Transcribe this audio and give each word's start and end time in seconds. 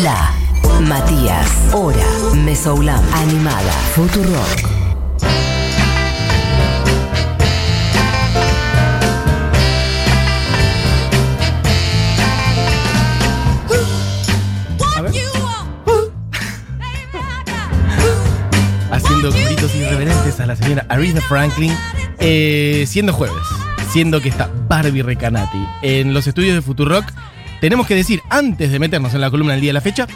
La 0.00 0.32
Matías, 0.80 1.74
Hora, 1.74 2.06
Mesoulam, 2.34 3.04
Animada, 3.12 3.72
Futurock. 3.94 4.32
Haciendo 18.90 19.30
gritos 19.30 19.74
irreverentes 19.74 20.40
a 20.40 20.46
la 20.46 20.56
señora 20.56 20.86
Aretha 20.88 21.20
Franklin, 21.20 21.76
eh, 22.18 22.86
siendo 22.88 23.12
jueves, 23.12 23.36
siendo 23.90 24.22
que 24.22 24.30
está 24.30 24.48
Barbie 24.68 25.02
Recanati 25.02 25.66
en 25.82 26.14
los 26.14 26.26
estudios 26.26 26.54
de 26.54 26.62
Futurock, 26.62 27.04
tenemos 27.62 27.86
que 27.86 27.94
decir, 27.94 28.22
antes 28.28 28.72
de 28.72 28.80
meternos 28.80 29.14
en 29.14 29.20
la 29.20 29.30
columna 29.30 29.52
del 29.52 29.60
día 29.60 29.68
de 29.68 29.74
la 29.74 29.80
fecha, 29.80 30.08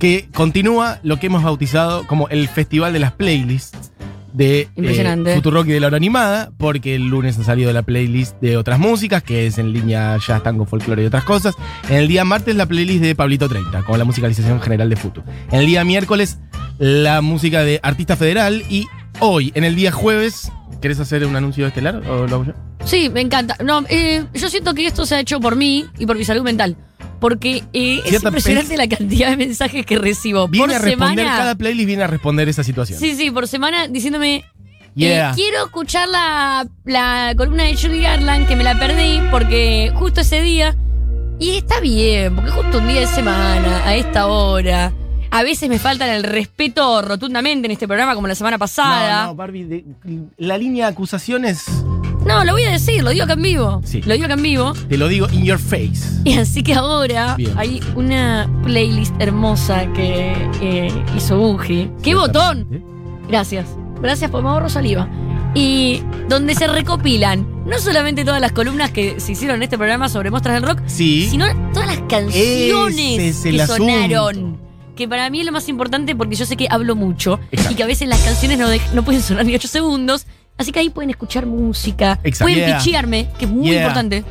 que 0.00 0.28
continúa 0.34 0.98
lo 1.04 1.20
que 1.20 1.26
hemos 1.28 1.44
bautizado 1.44 2.08
como 2.08 2.28
el 2.28 2.48
Festival 2.48 2.92
de 2.92 2.98
las 2.98 3.12
Playlists 3.12 3.92
de 4.32 4.68
eh, 4.74 5.32
Futurock 5.36 5.68
y 5.68 5.72
de 5.74 5.78
la 5.78 5.86
hora 5.86 5.96
animada, 5.96 6.50
porque 6.58 6.96
el 6.96 7.06
lunes 7.06 7.38
ha 7.38 7.44
salido 7.44 7.72
la 7.72 7.82
playlist 7.82 8.40
de 8.40 8.56
otras 8.56 8.80
músicas, 8.80 9.22
que 9.22 9.46
es 9.46 9.58
en 9.58 9.72
línea 9.72 10.16
jazz, 10.26 10.42
tango, 10.42 10.66
folclore 10.66 11.04
y 11.04 11.06
otras 11.06 11.22
cosas. 11.22 11.54
En 11.88 11.98
el 11.98 12.08
día 12.08 12.24
martes 12.24 12.56
la 12.56 12.66
playlist 12.66 13.04
de 13.04 13.14
Pablito 13.14 13.48
30, 13.48 13.84
con 13.84 13.96
la 13.96 14.04
musicalización 14.04 14.60
general 14.60 14.90
de 14.90 14.96
Futu. 14.96 15.22
En 15.52 15.60
el 15.60 15.66
día 15.66 15.84
miércoles 15.84 16.40
la 16.78 17.20
música 17.20 17.62
de 17.62 17.78
Artista 17.84 18.16
Federal 18.16 18.64
y 18.68 18.88
hoy, 19.20 19.52
en 19.54 19.62
el 19.62 19.76
día 19.76 19.92
jueves, 19.92 20.50
¿querés 20.80 20.98
hacer 20.98 21.24
un 21.26 21.36
anuncio 21.36 21.64
estelar 21.64 22.02
o 22.08 22.26
lo 22.26 22.34
hago 22.34 22.44
yo? 22.46 22.71
Sí, 22.84 23.08
me 23.10 23.20
encanta. 23.20 23.56
No, 23.64 23.84
eh, 23.88 24.24
yo 24.34 24.48
siento 24.50 24.74
que 24.74 24.86
esto 24.86 25.06
se 25.06 25.14
ha 25.14 25.20
hecho 25.20 25.40
por 25.40 25.56
mí 25.56 25.86
y 25.98 26.06
por 26.06 26.16
mi 26.16 26.24
salud 26.24 26.42
mental. 26.42 26.76
Porque 27.20 27.62
eh, 27.72 28.00
es 28.04 28.10
Cierta 28.10 28.28
impresionante 28.28 28.76
la 28.76 28.88
cantidad 28.88 29.30
de 29.30 29.36
mensajes 29.36 29.86
que 29.86 29.96
recibo 29.96 30.48
Viene 30.48 30.66
por 30.66 30.76
a 30.76 30.78
responder, 30.80 31.18
semana. 31.24 31.36
cada 31.38 31.54
playlist 31.54 31.86
viene 31.86 32.02
a 32.02 32.06
responder 32.08 32.48
esa 32.48 32.64
situación. 32.64 32.98
Sí, 32.98 33.14
sí, 33.14 33.30
por 33.30 33.46
semana 33.46 33.86
diciéndome. 33.86 34.44
eh, 34.96 35.30
quiero 35.36 35.64
escuchar 35.66 36.08
la, 36.08 36.66
la 36.84 37.32
columna 37.36 37.62
de 37.64 37.76
Judy 37.76 38.02
Garland, 38.02 38.48
que 38.48 38.56
me 38.56 38.64
la 38.64 38.76
perdí 38.76 39.20
porque 39.30 39.92
justo 39.94 40.20
ese 40.22 40.42
día. 40.42 40.76
Y 41.38 41.56
está 41.58 41.78
bien, 41.80 42.34
porque 42.34 42.50
justo 42.50 42.78
un 42.78 42.88
día 42.88 43.00
de 43.00 43.06
semana, 43.06 43.82
a 43.86 43.94
esta 43.94 44.26
hora. 44.26 44.92
A 45.30 45.42
veces 45.44 45.68
me 45.68 45.78
faltan 45.78 46.10
el 46.10 46.24
respeto 46.24 47.00
rotundamente 47.02 47.66
en 47.66 47.72
este 47.72 47.86
programa, 47.86 48.14
como 48.14 48.26
la 48.28 48.34
semana 48.34 48.58
pasada. 48.58 49.22
No, 49.22 49.26
no, 49.28 49.34
Barbie, 49.36 49.64
de- 49.64 49.84
la 50.36 50.58
línea 50.58 50.86
de 50.86 50.92
acusaciones, 50.92 51.64
No, 52.26 52.44
lo 52.44 52.52
voy 52.52 52.62
a 52.64 52.70
decir, 52.70 53.02
lo 53.02 53.10
digo 53.10 53.24
acá 53.24 53.32
en 53.34 53.42
vivo. 53.42 53.80
Sí. 53.84 54.00
Lo 54.02 54.14
digo 54.14 54.24
acá 54.26 54.34
en 54.34 54.42
vivo. 54.42 54.72
te 54.88 54.96
lo 54.96 55.08
digo 55.08 55.28
in 55.32 55.44
your 55.44 55.58
face. 55.58 55.92
Y 56.24 56.34
así 56.34 56.62
que 56.62 56.74
ahora 56.74 57.34
Bien. 57.36 57.52
hay 57.56 57.80
una 57.96 58.48
playlist 58.62 59.12
hermosa 59.20 59.86
que 59.92 60.32
eh, 60.60 60.92
hizo 61.16 61.40
Uji. 61.40 61.90
¡Qué 62.02 62.14
botón! 62.14 62.66
Gracias. 63.28 63.66
Gracias 64.00 64.30
por 64.30 64.42
me 64.42 64.48
ahorro 64.50 64.68
saliva. 64.68 65.08
Y 65.54 66.00
donde 66.28 66.54
se 66.54 66.66
recopilan 66.66 67.46
no 67.66 67.78
solamente 67.78 68.24
todas 68.24 68.40
las 68.40 68.52
columnas 68.52 68.90
que 68.92 69.20
se 69.20 69.32
hicieron 69.32 69.56
en 69.56 69.64
este 69.64 69.76
programa 69.76 70.08
sobre 70.08 70.30
Mostras 70.30 70.54
del 70.54 70.62
Rock, 70.68 70.80
Sí. 70.86 71.28
sino 71.30 71.46
todas 71.72 71.86
las 71.88 72.00
canciones 72.08 73.44
es 73.44 73.54
que 73.54 73.62
asunto. 73.62 73.84
sonaron. 73.84 74.58
Que 74.96 75.08
para 75.08 75.28
mí 75.30 75.40
es 75.40 75.46
lo 75.46 75.52
más 75.52 75.68
importante 75.68 76.14
porque 76.16 76.36
yo 76.36 76.44
sé 76.46 76.56
que 76.56 76.66
hablo 76.70 76.94
mucho 76.96 77.40
Exacto. 77.50 77.72
y 77.72 77.76
que 77.76 77.82
a 77.82 77.86
veces 77.86 78.08
las 78.08 78.20
canciones 78.20 78.58
no 78.94 79.04
pueden 79.04 79.22
sonar 79.22 79.44
ni 79.44 79.54
8 79.54 79.68
segundos. 79.68 80.26
Así 80.62 80.70
que 80.70 80.78
ahí 80.78 80.90
pueden 80.90 81.10
escuchar 81.10 81.44
música. 81.46 82.20
Exacto. 82.22 82.44
Pueden 82.44 82.58
Yeah. 82.68 82.78
pichearme, 82.78 83.28
que 83.36 83.46
es 83.46 83.50
muy 83.50 83.66
Yeah. 83.68 83.80
importante. 83.82 84.24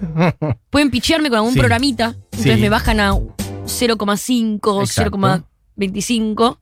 Pueden 0.70 0.90
pichearme 0.90 1.30
con 1.30 1.38
algún 1.38 1.54
Sí. 1.54 1.58
programita. 1.58 2.14
Entonces 2.32 2.54
Sí. 2.56 2.60
me 2.60 2.68
bajan 2.68 3.00
a 3.00 3.14
0,5, 3.64 4.82
Exacto. 4.82 5.18
0,25 5.18 6.58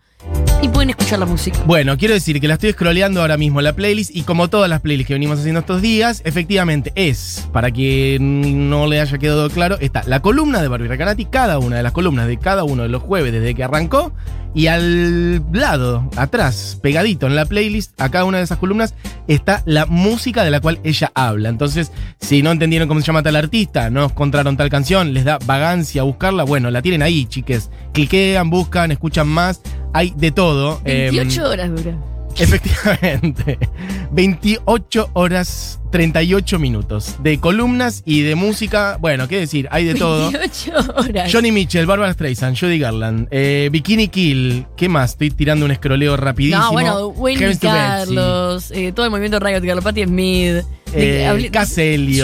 y 0.60 0.68
pueden 0.68 0.90
escuchar 0.90 1.18
la 1.18 1.26
música. 1.26 1.58
Bueno, 1.66 1.96
quiero 1.96 2.14
decir 2.14 2.40
que 2.40 2.48
la 2.48 2.54
estoy 2.54 2.72
scrolleando 2.72 3.20
ahora 3.20 3.36
mismo 3.36 3.60
la 3.60 3.74
playlist 3.74 4.14
y 4.14 4.22
como 4.22 4.48
todas 4.48 4.68
las 4.68 4.80
playlists 4.80 5.08
que 5.08 5.14
venimos 5.14 5.38
haciendo 5.38 5.60
estos 5.60 5.82
días, 5.82 6.22
efectivamente 6.24 6.92
es, 6.94 7.48
para 7.52 7.70
quien 7.70 8.68
no 8.68 8.86
le 8.86 9.00
haya 9.00 9.18
quedado 9.18 9.48
claro, 9.50 9.78
está 9.80 10.02
la 10.06 10.20
columna 10.20 10.60
de 10.60 10.68
Barbie 10.68 10.88
Recanati, 10.88 11.26
cada 11.26 11.58
una 11.58 11.76
de 11.76 11.82
las 11.82 11.92
columnas 11.92 12.26
de 12.26 12.38
cada 12.38 12.64
uno 12.64 12.82
de 12.82 12.88
los 12.88 13.02
jueves 13.02 13.32
desde 13.32 13.54
que 13.54 13.64
arrancó 13.64 14.12
y 14.54 14.66
al 14.66 15.44
lado, 15.52 16.10
atrás, 16.16 16.78
pegadito 16.82 17.26
en 17.26 17.36
la 17.36 17.44
playlist, 17.44 18.00
a 18.00 18.10
cada 18.10 18.24
una 18.24 18.38
de 18.38 18.44
esas 18.44 18.58
columnas 18.58 18.94
está 19.28 19.62
la 19.66 19.86
música 19.86 20.42
de 20.42 20.50
la 20.50 20.60
cual 20.60 20.80
ella 20.84 21.12
habla. 21.14 21.48
Entonces, 21.48 21.92
si 22.18 22.42
no 22.42 22.50
entendieron 22.50 22.88
cómo 22.88 23.00
se 23.00 23.06
llama 23.06 23.22
tal 23.22 23.36
artista, 23.36 23.90
no 23.90 24.04
encontraron 24.04 24.56
tal 24.56 24.70
canción, 24.70 25.12
les 25.12 25.24
da 25.24 25.38
vagancia 25.44 26.02
buscarla, 26.02 26.44
bueno, 26.44 26.70
la 26.70 26.82
tienen 26.82 27.02
ahí, 27.02 27.26
chiques. 27.26 27.70
Cliquean, 27.92 28.48
buscan, 28.50 28.90
escuchan 28.90 29.28
más, 29.28 29.60
hay 29.98 30.12
de 30.16 30.30
todo. 30.30 30.80
Em, 30.84 31.10
28 31.10 31.48
horas 31.48 31.70
dura. 31.74 31.96
Efectivamente. 32.38 33.58
28 34.12 35.10
horas 35.14 35.80
38 35.90 36.58
minutos 36.58 37.16
de 37.22 37.38
columnas 37.38 38.02
y 38.04 38.22
de 38.22 38.34
música. 38.34 38.96
Bueno, 39.00 39.28
qué 39.28 39.38
decir, 39.38 39.68
hay 39.70 39.84
de 39.84 39.94
todo. 39.94 40.30
28 40.30 40.72
horas. 40.96 41.32
Johnny 41.32 41.52
Mitchell, 41.52 41.86
Barbara 41.86 42.12
Streisand, 42.12 42.58
Judy 42.58 42.78
Garland, 42.78 43.28
eh, 43.30 43.68
Bikini 43.72 44.08
Kill. 44.08 44.66
¿Qué 44.76 44.88
más? 44.88 45.12
Estoy 45.12 45.30
tirando 45.30 45.64
un 45.64 45.70
escroleo 45.70 46.16
rapidísimo. 46.16 46.62
no, 46.62 46.72
bueno, 46.72 47.06
Wendy 47.08 47.56
Carlos, 47.58 48.70
eh, 48.70 48.92
todo 48.92 49.06
el 49.06 49.10
movimiento 49.10 49.38
Riot 49.40 49.62
Girl, 49.62 49.82
Patti 49.82 50.04
Smith. 50.04 50.64
eh, 50.94 51.26
Ashley 51.54 52.14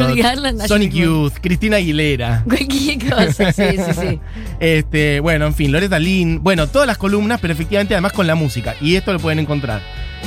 Sonic. 0.66 0.92
Youth, 0.92 1.34
Cristina 1.40 1.76
Aguilera. 1.76 2.42
Cualquier 2.48 3.10
cosa, 3.10 3.52
sí, 3.52 3.62
sí, 3.76 3.92
sí. 4.00 4.20
Este, 4.60 5.20
bueno, 5.20 5.46
en 5.46 5.54
fin, 5.54 5.72
Loretta 5.72 5.98
Lynn. 5.98 6.42
Bueno, 6.42 6.68
todas 6.68 6.86
las 6.86 6.96
columnas, 6.98 7.40
pero 7.40 7.52
efectivamente 7.52 7.94
además 7.94 8.12
con 8.12 8.26
la 8.26 8.34
música. 8.34 8.74
Y 8.80 8.96
esto 8.96 9.12
lo 9.12 9.18
pueden 9.18 9.38
encontrar 9.40 9.82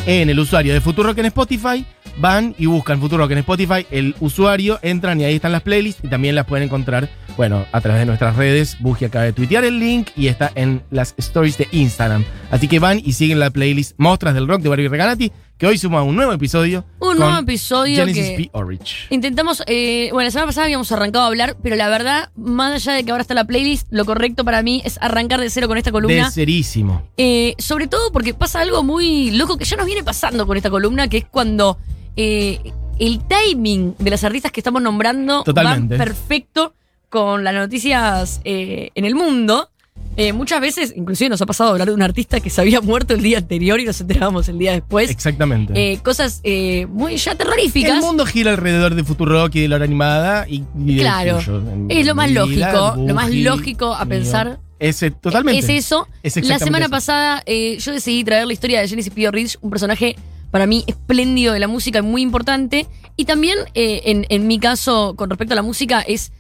en 0.05 0.29
el 0.29 0.39
usuario 0.39 0.73
de 0.73 0.81
Futurock 0.81 1.17
en 1.17 1.25
Spotify. 1.25 1.85
Van 2.19 2.55
y 2.57 2.65
buscan 2.65 2.99
Futurock 2.99 3.31
en 3.31 3.39
Spotify. 3.39 3.85
El 3.91 4.15
usuario, 4.19 4.79
entran 4.81 5.21
y 5.21 5.25
ahí 5.25 5.35
están 5.35 5.51
las 5.51 5.61
playlists. 5.61 6.03
Y 6.03 6.07
también 6.07 6.35
las 6.35 6.45
pueden 6.45 6.65
encontrar, 6.65 7.09
bueno, 7.35 7.65
a 7.71 7.81
través 7.81 8.01
de 8.01 8.05
nuestras 8.05 8.35
redes. 8.35 8.77
Buji 8.79 9.05
acaba 9.05 9.25
de 9.25 9.33
tuitear 9.33 9.63
el 9.63 9.79
link 9.79 10.09
y 10.15 10.27
está 10.27 10.51
en 10.55 10.81
las 10.89 11.13
stories 11.17 11.57
de 11.57 11.67
Instagram. 11.71 12.23
Así 12.49 12.67
que 12.67 12.79
van 12.79 12.99
y 13.03 13.13
siguen 13.13 13.39
la 13.39 13.49
playlist 13.49 13.93
Mostras 13.97 14.33
del 14.33 14.47
Rock 14.47 14.61
de 14.61 14.69
Barbie 14.69 14.87
Reganati, 14.87 15.31
que 15.57 15.66
hoy 15.66 15.78
suma 15.78 16.03
un 16.03 16.16
nuevo 16.16 16.31
episodio. 16.34 16.85
Un 17.00 17.18
nuevo 17.18 17.38
episodio 17.40 17.97
Genesis 18.06 18.29
que- 18.29 18.35
P. 18.44 18.50
Orridge. 18.53 19.07
Intentamos, 19.09 19.63
eh, 19.66 20.09
bueno, 20.12 20.25
la 20.28 20.31
semana 20.31 20.45
pasada 20.47 20.66
habíamos 20.66 20.91
arrancado 20.91 21.25
a 21.25 21.28
hablar, 21.28 21.57
pero 21.63 21.75
la 21.75 21.90
verdad, 21.90 22.29
más 22.35 22.73
allá 22.73 22.94
de 22.94 23.03
que 23.03 23.09
ahora 23.12 23.22
está 23.22 23.34
la 23.34 23.45
playlist, 23.45 23.88
lo 23.90 24.06
correcto 24.06 24.45
para 24.45 24.62
mí 24.62 24.81
es 24.85 25.00
arrancar 25.01 25.40
de 25.40 25.50
cero 25.50 25.68
con 25.68 25.78
esta 25.78 25.90
De 25.90 25.94
columna. 25.94 26.29
serísimo. 26.29 27.01
Eh, 27.18 27.56
sobre 27.57 27.88
todo 27.88 28.12
porque 28.12 28.34
pasa 28.35 28.59
algo 28.62 28.84
muy 28.84 29.31
loco 29.31 29.57
que 29.57 29.66
ya 29.66 29.78
nos 29.78 29.88
viene 29.88 30.03
pasando 30.03 30.45
con 30.45 30.57
esta 30.57 30.69
columna, 30.69 31.07
que 31.07 31.18
es 31.18 31.25
cuando 31.25 31.79
eh, 32.16 32.59
el 33.00 33.22
timing 33.28 33.95
de 33.97 34.09
las 34.12 34.24
artistas 34.24 34.51
que 34.51 34.59
estamos 34.59 34.81
nombrando 34.81 35.44
va 35.44 35.78
perfecto 35.97 36.74
con 37.09 37.44
las 37.44 37.53
noticias 37.53 38.41
eh, 38.44 38.89
en 38.94 39.06
el 39.06 39.16
mundo. 39.16 39.69
Eh, 40.17 40.33
muchas 40.33 40.59
veces, 40.59 40.94
inclusive 40.95 41.29
nos 41.29 41.41
ha 41.44 41.45
pasado 41.45 41.69
hablar 41.69 41.88
de 41.89 41.94
un 41.94 42.01
artista 42.01 42.39
que 42.39 42.50
se 42.50 42.59
había 42.59 42.81
muerto 42.81 43.13
el 43.13 43.22
día 43.22 43.38
anterior 43.38 43.79
y 43.79 43.85
nos 43.85 44.01
enterábamos 44.01 44.50
el 44.50 44.57
día 44.57 44.72
después. 44.72 45.11
Exactamente. 45.11 45.73
Eh, 45.94 46.00
cosas 46.03 46.41
eh, 46.44 46.88
muy 46.88 47.17
ya 47.17 47.35
terroríficas. 47.35 47.97
El 48.00 48.01
mundo 48.01 48.25
gira 48.25 48.50
alrededor 48.51 48.95
de 48.95 49.03
Futurock 49.03 49.53
y 49.56 49.61
de 49.61 49.67
la 49.67 49.75
hora 49.75 49.85
animada 49.85 50.47
y, 50.50 50.63
y 50.85 50.97
Claro. 50.97 51.38
tuyo. 51.38 51.57
En- 51.59 51.85
Es 51.91 52.06
lo 52.07 52.16
más 52.16 52.31
lógico, 52.31 52.95
lo 52.97 53.13
más 53.13 53.29
lógico 53.31 53.94
a 53.94 54.06
pensar. 54.07 54.59
Ese, 54.79 55.11
totalmente. 55.11 55.59
Es 55.59 55.69
eso. 55.85 56.07
Es 56.23 56.35
la 56.47 56.57
semana 56.59 56.85
eso. 56.85 56.91
pasada 56.91 57.44
yo 57.45 57.91
decidí 57.91 58.23
traer 58.23 58.47
la 58.47 58.53
historia 58.53 58.81
de 58.81 58.88
Genesis 58.88 59.13
P. 59.13 59.29
Ridge, 59.29 59.57
un 59.61 59.69
personaje 59.69 60.16
para 60.50 60.66
mí 60.66 60.83
espléndido 60.88 61.53
de 61.53 61.59
la 61.59 61.67
música, 61.67 62.01
muy 62.01 62.23
importante. 62.23 62.88
Y 63.17 63.25
también, 63.25 63.57
en, 63.75 64.25
en 64.29 64.47
mi 64.47 64.57
caso, 64.59 65.13
con 65.16 65.29
respecto 65.29 65.53
a 65.53 65.56
la 65.56 65.61
música, 65.61 66.01
es 66.01 66.31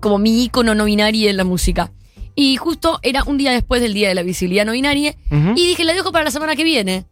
como 0.00 0.18
mi 0.18 0.44
ícono 0.44 0.76
no 0.76 0.84
binario 0.84 1.28
en 1.28 1.36
la 1.36 1.44
música. 1.44 1.90
Y 2.34 2.56
justo 2.56 2.98
era 3.02 3.24
un 3.24 3.38
día 3.38 3.52
después 3.52 3.82
del 3.82 3.94
Día 3.94 4.08
de 4.08 4.14
la 4.14 4.22
Visibilidad 4.22 4.64
No 4.64 4.72
Binaria. 4.72 5.14
Y 5.30 5.66
dije, 5.66 5.84
la 5.84 5.92
dejo 5.92 6.12
para 6.12 6.24
la 6.24 6.30
semana 6.30 6.56
que 6.56 6.64
viene. 6.64 7.04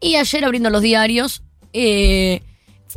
Y 0.00 0.16
ayer 0.16 0.44
abriendo 0.44 0.70
los 0.70 0.82
diarios, 0.82 1.42
eh, 1.72 2.42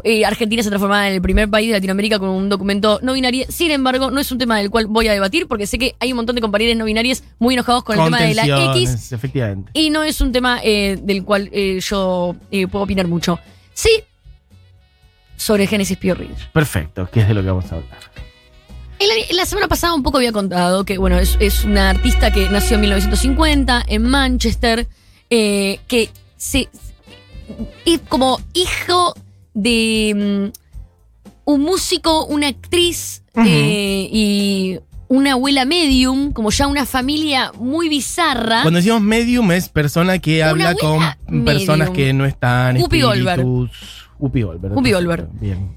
eh, 0.03 0.25
Argentina 0.25 0.63
se 0.63 0.69
transformaba 0.69 1.07
en 1.07 1.15
el 1.15 1.21
primer 1.21 1.49
país 1.49 1.67
de 1.67 1.73
Latinoamérica 1.73 2.19
con 2.19 2.29
un 2.29 2.49
documento 2.49 2.99
no 3.01 3.13
binario. 3.13 3.45
Sin 3.49 3.71
embargo, 3.71 4.11
no 4.11 4.19
es 4.19 4.31
un 4.31 4.37
tema 4.37 4.57
del 4.57 4.69
cual 4.69 4.87
voy 4.87 5.07
a 5.07 5.13
debatir 5.13 5.47
porque 5.47 5.67
sé 5.67 5.77
que 5.77 5.95
hay 5.99 6.11
un 6.11 6.17
montón 6.17 6.35
de 6.35 6.41
compañeros 6.41 6.75
no 6.77 6.85
binarios 6.85 7.23
muy 7.39 7.53
enojados 7.53 7.83
con 7.83 7.97
el 7.97 8.05
tema 8.05 8.21
de 8.21 8.33
la 8.33 8.73
X. 8.73 9.11
Efectivamente. 9.11 9.71
Y 9.73 9.89
no 9.89 10.03
es 10.03 10.21
un 10.21 10.31
tema 10.31 10.59
eh, 10.63 10.97
del 11.01 11.23
cual 11.23 11.49
eh, 11.51 11.79
yo 11.79 12.35
eh, 12.51 12.67
puedo 12.67 12.83
opinar 12.83 13.07
mucho. 13.07 13.39
Sí, 13.73 14.03
sobre 15.35 15.67
Genesis 15.67 15.97
Pure 15.97 16.15
Ridge. 16.15 16.49
Perfecto, 16.51 17.09
que 17.11 17.21
es 17.21 17.27
de 17.27 17.33
lo 17.33 17.41
que 17.41 17.47
vamos 17.47 17.71
a 17.71 17.75
hablar. 17.75 18.26
La, 19.31 19.45
semana 19.45 19.67
pasada 19.67 19.93
un 19.93 20.03
poco 20.03 20.17
había 20.17 20.31
contado 20.31 20.85
que, 20.85 20.97
bueno, 20.97 21.17
es, 21.17 21.37
es 21.39 21.63
una 21.63 21.89
artista 21.89 22.31
que 22.31 22.49
nació 22.49 22.75
en 22.75 22.81
1950 22.81 23.83
en 23.87 24.03
Manchester, 24.03 24.87
eh, 25.29 25.79
que 25.87 26.09
se, 26.35 26.69
es 27.85 27.99
como 28.07 28.39
hijo 28.53 29.15
de 29.53 30.51
mm, 30.53 30.57
un 31.45 31.61
músico, 31.61 32.25
una 32.25 32.47
actriz 32.47 33.23
eh, 33.35 34.09
y 34.11 34.79
una 35.07 35.33
abuela 35.33 35.65
medium, 35.65 36.31
como 36.31 36.51
ya 36.51 36.67
una 36.67 36.85
familia 36.85 37.51
muy 37.57 37.89
bizarra. 37.89 38.61
Cuando 38.61 38.77
decimos 38.77 39.01
medium 39.01 39.51
es 39.51 39.69
persona 39.69 40.19
que 40.19 40.41
Una 40.41 40.49
habla 40.49 40.75
con 40.75 41.45
personas 41.45 41.89
que 41.89 42.13
no 42.13 42.25
están. 42.25 42.77
Whoopi 42.77 43.01
Goldberg. 43.01 43.45
Whoopi 44.19 44.41
Goldberg. 44.41 44.73
Whoopi 44.75 44.91
Goldberg. 44.91 45.29
Bien. 45.39 45.76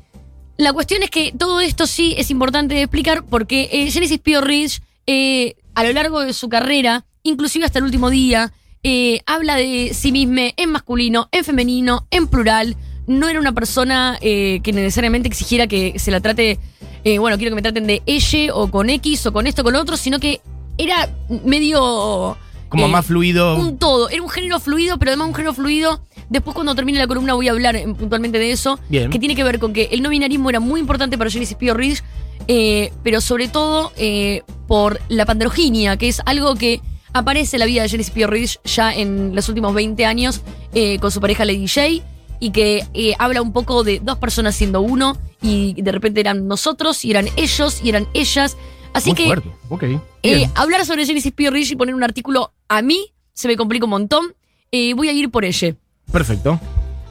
La 0.61 0.75
cuestión 0.75 1.03
es 1.03 1.09
que 1.09 1.33
todo 1.33 1.59
esto 1.61 1.87
sí 1.87 2.15
es 2.19 2.31
importante 2.31 2.75
de 2.75 2.83
explicar 2.83 3.25
porque 3.25 3.71
eh, 3.73 3.91
Genesis 3.91 4.19
Pio 4.19 4.43
Ridge, 4.43 4.83
eh, 5.07 5.57
a 5.75 5.85
lo 5.85 5.93
largo 5.95 6.21
de 6.21 6.35
su 6.35 6.51
carrera, 6.51 7.07
inclusive 7.23 7.65
hasta 7.65 7.79
el 7.79 7.87
último 7.87 8.11
día, 8.11 8.53
eh, 8.83 9.23
habla 9.25 9.57
de 9.57 9.93
sí 9.95 10.13
misma 10.13 10.51
en 10.59 10.71
masculino, 10.71 11.31
en 11.33 11.45
femenino, 11.45 12.07
en 12.11 12.27
plural. 12.27 12.77
No 13.07 13.31
era 13.31 13.41
una 13.41 13.53
persona 13.53 14.19
eh, 14.21 14.61
que 14.63 14.75
necesariamente 14.75 15.29
exigiera 15.29 15.67
que 15.67 15.99
se 15.99 16.11
la 16.11 16.21
trate, 16.21 16.59
eh, 17.05 17.19
bueno, 17.19 17.39
quiero 17.39 17.53
que 17.53 17.57
me 17.57 17.63
traten 17.63 17.87
de 17.87 18.03
ella 18.05 18.55
o 18.55 18.71
con 18.71 18.91
X 18.91 19.25
o 19.25 19.33
con 19.33 19.47
esto, 19.47 19.65
con 19.65 19.73
lo 19.73 19.81
otro, 19.81 19.97
sino 19.97 20.21
que 20.21 20.43
era 20.77 21.09
medio... 21.43 22.37
Como 22.69 22.87
más 22.87 23.07
fluido. 23.07 23.57
un 23.57 23.79
todo. 23.79 24.11
Era 24.11 24.21
un 24.21 24.29
género 24.29 24.61
fluido, 24.61 24.99
pero 24.99 25.13
además 25.13 25.29
un 25.29 25.35
género 25.35 25.55
fluido. 25.55 26.03
Después, 26.31 26.55
cuando 26.55 26.75
termine 26.75 26.99
la 26.99 27.07
columna, 27.07 27.35
voy 27.35 27.49
a 27.49 27.51
hablar 27.51 27.77
eh, 27.77 27.85
puntualmente 27.87 28.39
de 28.39 28.53
eso. 28.53 28.79
Bien. 28.89 29.11
Que 29.11 29.19
tiene 29.19 29.35
que 29.37 29.45
ver 29.45 29.59
con 29.59 29.73
que 29.75 29.89
el 29.93 30.01
no 30.01 30.09
binarismo 30.09 30.49
era 30.49 30.61
muy 30.61 30.81
importante 30.81 31.19
para 31.19 31.29
Genesis 31.31 31.57
Pio 31.57 31.75
Ridge, 31.75 32.03
eh, 32.49 32.93
pero 33.03 33.21
sobre 33.21 33.49
todo 33.49 33.93
eh, 33.97 34.43
por 34.67 35.01
la 35.09 35.27
pandroginia, 35.27 35.97
que 35.99 36.09
es 36.09 36.23
algo 36.25 36.55
que 36.55 36.81
aparece 37.13 37.57
en 37.57 37.61
la 37.61 37.67
vida 37.67 37.83
de 37.83 37.89
Genesis 37.89 38.13
Pio 38.13 38.29
Ridge 38.29 38.61
ya 38.65 38.95
en 38.95 39.35
los 39.35 39.49
últimos 39.49 39.75
20 39.75 40.07
años 40.07 40.41
eh, 40.73 40.99
con 41.01 41.11
su 41.11 41.21
pareja 41.21 41.45
Lady 41.45 41.67
J. 41.69 42.05
Y 42.43 42.53
que 42.53 42.87
eh, 42.95 43.15
habla 43.19 43.43
un 43.43 43.53
poco 43.53 43.85
de 43.85 44.01
dos 44.01 44.17
personas 44.17 44.55
siendo 44.55 44.81
uno, 44.81 45.19
y 45.43 45.75
de 45.83 45.93
repente 45.93 46.21
eran 46.21 46.49
nosotros, 46.49 47.05
y 47.05 47.11
eran 47.11 47.27
ellos, 47.37 47.83
y 47.85 47.91
eran 47.91 48.07
ellas. 48.15 48.57
Así 48.95 49.11
Muy 49.11 49.17
que 49.17 49.27
fuerte. 49.27 49.51
Ok. 49.69 49.83
eh, 49.83 50.01
Bien. 50.23 50.51
hablar 50.55 50.87
sobre 50.87 51.05
Genesis 51.05 51.33
Pio 51.33 51.51
Ridge 51.51 51.73
y 51.73 51.77
poner 51.77 51.95
un 51.95 52.03
artículo 52.03 52.53
a 52.67 52.81
mí 52.81 53.13
se 53.35 53.47
me 53.47 53.57
complica 53.57 53.85
un 53.85 53.91
montón. 53.91 54.35
Eh, 54.73 54.95
voy 54.95 55.09
a 55.09 55.13
ir 55.13 55.31
por 55.31 55.45
ella. 55.45 55.77
Perfecto. 56.13 56.61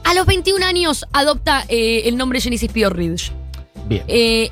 A 0.04 0.14
los 0.14 0.26
21 0.26 0.64
años 0.64 1.06
adopta 1.12 1.64
eh, 1.68 2.02
el 2.06 2.16
nombre 2.16 2.40
Genesis 2.40 2.70
Pio 2.70 2.90
Ridge. 2.90 3.32
Bien. 3.88 4.02
Eh, 4.08 4.50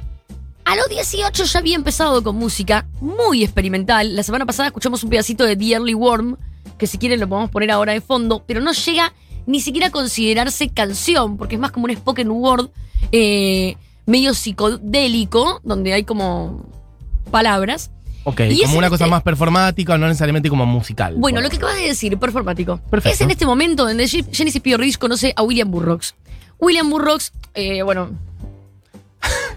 a 0.65 0.77
los 0.77 0.89
18 0.89 1.45
ya 1.45 1.59
había 1.61 1.77
empezado 1.77 2.23
con 2.23 2.37
música 2.37 2.87
muy 3.00 3.43
experimental. 3.43 4.15
La 4.15 4.23
semana 4.23 4.45
pasada 4.45 4.67
escuchamos 4.67 5.03
un 5.03 5.11
pedacito 5.11 5.45
de 5.45 5.56
The 5.56 5.73
Early 5.73 5.95
Worm, 5.95 6.37
que 6.77 6.87
si 6.87 6.99
quieren 6.99 7.21
lo 7.21 7.29
podemos 7.29 7.50
poner 7.50 7.71
ahora 7.71 7.95
de 7.95 8.03
fondo, 8.03 8.45
pero 8.47 8.61
no 8.61 8.73
llega 8.73 9.15
ni 9.47 9.61
siquiera 9.61 9.87
a 9.87 9.91
considerarse 9.91 10.69
canción, 10.69 11.39
porque 11.39 11.55
es 11.55 11.61
más 11.61 11.71
como 11.71 11.87
un 11.87 11.97
spoken 11.97 12.31
word 12.31 12.69
eh, 13.12 13.77
medio 14.05 14.35
psicodélico, 14.35 15.62
donde 15.65 15.95
hay 15.95 16.05
como 16.05 16.67
palabras. 17.31 17.91
Ok. 18.28 18.40
y 18.50 18.62
Como 18.62 18.78
una 18.78 18.88
cosa 18.88 19.04
este- 19.04 19.10
más 19.10 19.22
performática, 19.22 19.98
no 19.98 20.06
necesariamente 20.06 20.48
como 20.48 20.64
musical. 20.66 21.14
Bueno, 21.16 21.40
lo 21.40 21.50
que 21.50 21.56
acabas 21.56 21.76
de 21.76 21.82
decir, 21.88 22.16
performático. 22.19 22.78
Perfecto. 22.90 23.14
Es 23.14 23.20
en 23.20 23.30
este 23.30 23.46
momento 23.46 23.84
donde 23.86 24.06
Ge- 24.06 24.25
Genesis 24.32 24.60
Pio 24.62 24.76
Ridge 24.78 24.98
conoce 24.98 25.32
a 25.36 25.42
William 25.42 25.70
Burroughs. 25.70 26.14
William 26.60 26.88
Burroughs, 26.90 27.32
eh, 27.54 27.82
bueno, 27.82 28.10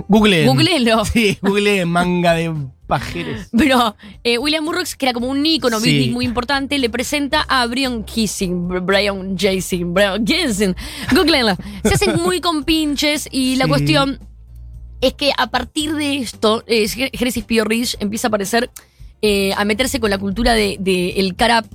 Google. 0.08 0.46
Googleenlo. 0.48 1.06
Sí, 1.14 1.38
Google 1.42 1.86
manga 1.86 2.34
de 2.34 2.54
pajeros. 2.88 3.48
Pero 3.58 3.96
eh, 4.24 4.38
William 4.38 4.66
Burroughs, 4.66 4.96
que 4.96 5.06
era 5.06 5.14
como 5.14 5.28
un 5.28 5.46
ícono 5.46 5.80
Sí. 5.80 6.10
muy 6.12 6.26
importante, 6.26 6.78
le 6.80 6.90
presenta 6.90 7.42
a 7.48 7.66
Brian 7.68 8.04
Kissing, 8.04 8.86
Brian 8.86 9.38
Jason, 9.38 9.94
Brian 9.94 10.26
Kissing. 10.26 10.76
Googleenlo. 11.16 11.56
Se 11.84 11.94
hacen 11.94 12.22
muy 12.22 12.42
compinches 12.42 13.28
y 13.32 13.56
la 13.56 13.66
Sí. 13.66 13.70
cuestión 13.70 14.20
es 15.02 15.14
que 15.14 15.32
a 15.38 15.48
partir 15.48 15.94
de 15.96 16.18
esto, 16.18 16.64
eh, 16.68 16.88
Ge- 16.88 17.12
Genesis 17.14 17.44
Pio 17.44 17.64
Ridge 17.64 17.98
empieza 18.00 18.28
a 18.28 18.30
aparecer, 18.30 18.70
eh, 19.22 19.54
a 19.58 19.66
meterse 19.66 20.00
con 20.00 20.10
la 20.10 20.18
cultura 20.18 20.54
del 20.54 20.78
de, 20.84 21.10
el 21.18 21.36
carap 21.36 21.66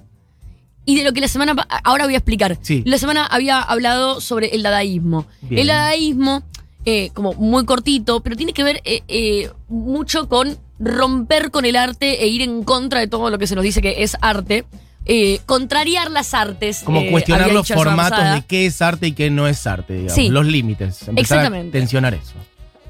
y 0.84 0.96
de 0.96 1.04
lo 1.04 1.12
que 1.12 1.20
la 1.20 1.28
semana, 1.28 1.54
ahora 1.84 2.04
voy 2.04 2.14
a 2.14 2.18
explicar. 2.18 2.56
Sí. 2.62 2.82
La 2.86 2.98
semana 2.98 3.26
había 3.26 3.60
hablado 3.60 4.20
sobre 4.20 4.54
el 4.54 4.62
dadaísmo. 4.62 5.26
Bien. 5.42 5.62
El 5.62 5.66
dadaísmo, 5.68 6.44
eh, 6.84 7.10
como 7.12 7.32
muy 7.34 7.64
cortito, 7.64 8.20
pero 8.20 8.36
tiene 8.36 8.52
que 8.52 8.62
ver 8.62 8.80
eh, 8.84 9.02
eh, 9.08 9.50
mucho 9.68 10.28
con 10.28 10.56
romper 10.78 11.50
con 11.50 11.64
el 11.64 11.74
arte 11.74 12.22
e 12.22 12.28
ir 12.28 12.42
en 12.42 12.62
contra 12.62 13.00
de 13.00 13.08
todo 13.08 13.30
lo 13.30 13.38
que 13.38 13.46
se 13.48 13.56
nos 13.56 13.64
dice 13.64 13.82
que 13.82 14.04
es 14.04 14.16
arte. 14.20 14.64
Eh, 15.08 15.40
contrariar 15.46 16.10
las 16.10 16.34
artes. 16.34 16.82
Como 16.84 17.00
eh, 17.00 17.10
cuestionar 17.12 17.52
los 17.52 17.68
formatos 17.68 18.18
de 18.34 18.42
qué 18.46 18.66
es 18.66 18.82
arte 18.82 19.06
y 19.08 19.12
qué 19.12 19.30
no 19.30 19.46
es 19.46 19.64
arte, 19.66 19.92
digamos. 19.94 20.14
Sí. 20.14 20.28
Los 20.28 20.46
límites. 20.46 21.02
Empezar 21.08 21.18
Exactamente. 21.38 21.76
a 21.76 21.80
tensionar 21.80 22.14
eso. 22.14 22.34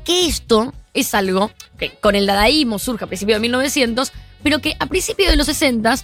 Que 0.07 0.27
esto 0.27 0.73
es 0.95 1.13
algo 1.15 1.51
que 1.79 1.91
con 2.01 2.15
el 2.15 2.25
dadaísmo 2.27 2.79
surge 2.79 3.05
a 3.05 3.07
principios 3.09 3.37
de 3.37 3.41
1900, 3.43 4.13
pero 4.43 4.61
que 4.61 4.75
a 4.79 4.87
principios 4.87 5.31
de 5.31 5.37
los 5.37 5.47
60 5.47 5.95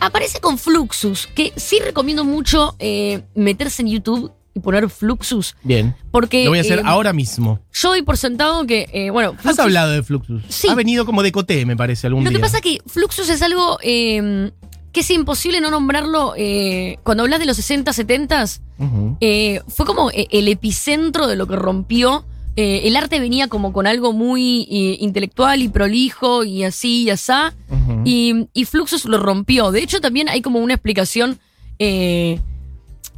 aparece 0.00 0.40
con 0.40 0.58
Fluxus, 0.58 1.28
que 1.28 1.52
sí 1.56 1.78
recomiendo 1.78 2.24
mucho 2.24 2.74
eh, 2.80 3.22
meterse 3.34 3.80
en 3.82 3.88
YouTube 3.88 4.32
y 4.56 4.60
poner 4.60 4.90
Fluxus, 4.90 5.56
Bien. 5.62 5.96
porque 6.10 6.44
Lo 6.44 6.50
voy 6.50 6.58
a 6.58 6.62
hacer 6.62 6.80
eh, 6.80 6.82
ahora 6.84 7.12
mismo. 7.12 7.60
yo 7.72 7.88
doy 7.88 8.02
por 8.02 8.16
sentado 8.16 8.66
que, 8.66 8.88
eh, 8.92 9.10
bueno, 9.10 9.34
Has 9.44 9.58
hablado 9.58 9.92
de 9.92 10.02
Fluxus. 10.02 10.42
Sí. 10.48 10.68
Ha 10.68 10.74
venido 10.74 11.06
como 11.06 11.22
de 11.22 11.32
coté, 11.32 11.64
me 11.64 11.76
parece, 11.76 12.06
algún 12.08 12.24
Lo 12.24 12.30
que 12.30 12.38
pasa 12.40 12.58
es 12.58 12.62
que 12.62 12.78
Fluxus 12.86 13.28
es 13.30 13.40
algo 13.42 13.78
eh, 13.82 14.50
que 14.92 15.00
es 15.00 15.10
imposible 15.10 15.60
no 15.60 15.70
nombrarlo 15.70 16.34
cuando 17.02 17.22
hablas 17.24 17.40
de 17.40 17.46
los 17.46 17.56
60, 17.56 17.92
70 17.92 18.44
Ujú. 18.78 19.16
eh, 19.20 19.60
fue 19.68 19.86
como 19.86 20.10
el 20.12 20.48
epicentro 20.48 21.26
de 21.26 21.36
lo 21.36 21.46
que 21.46 21.56
rompió. 21.56 22.24
Eh, 22.56 22.82
el 22.84 22.96
arte 22.96 23.18
venía 23.18 23.48
como 23.48 23.72
con 23.72 23.86
algo 23.86 24.12
muy 24.12 24.68
eh, 24.70 24.96
intelectual 25.00 25.60
y 25.62 25.68
prolijo 25.68 26.44
y 26.44 26.62
así 26.64 27.02
y 27.04 27.10
asá. 27.10 27.52
Ujú. 27.68 28.02
Y, 28.04 28.46
y 28.54 28.64
Fluxus 28.64 29.04
lo 29.06 29.18
rompió. 29.18 29.72
De 29.72 29.80
hecho, 29.82 30.00
también 30.00 30.28
hay 30.28 30.40
como 30.42 30.60
una 30.60 30.74
explicación. 30.74 31.38
eh, 31.78 32.38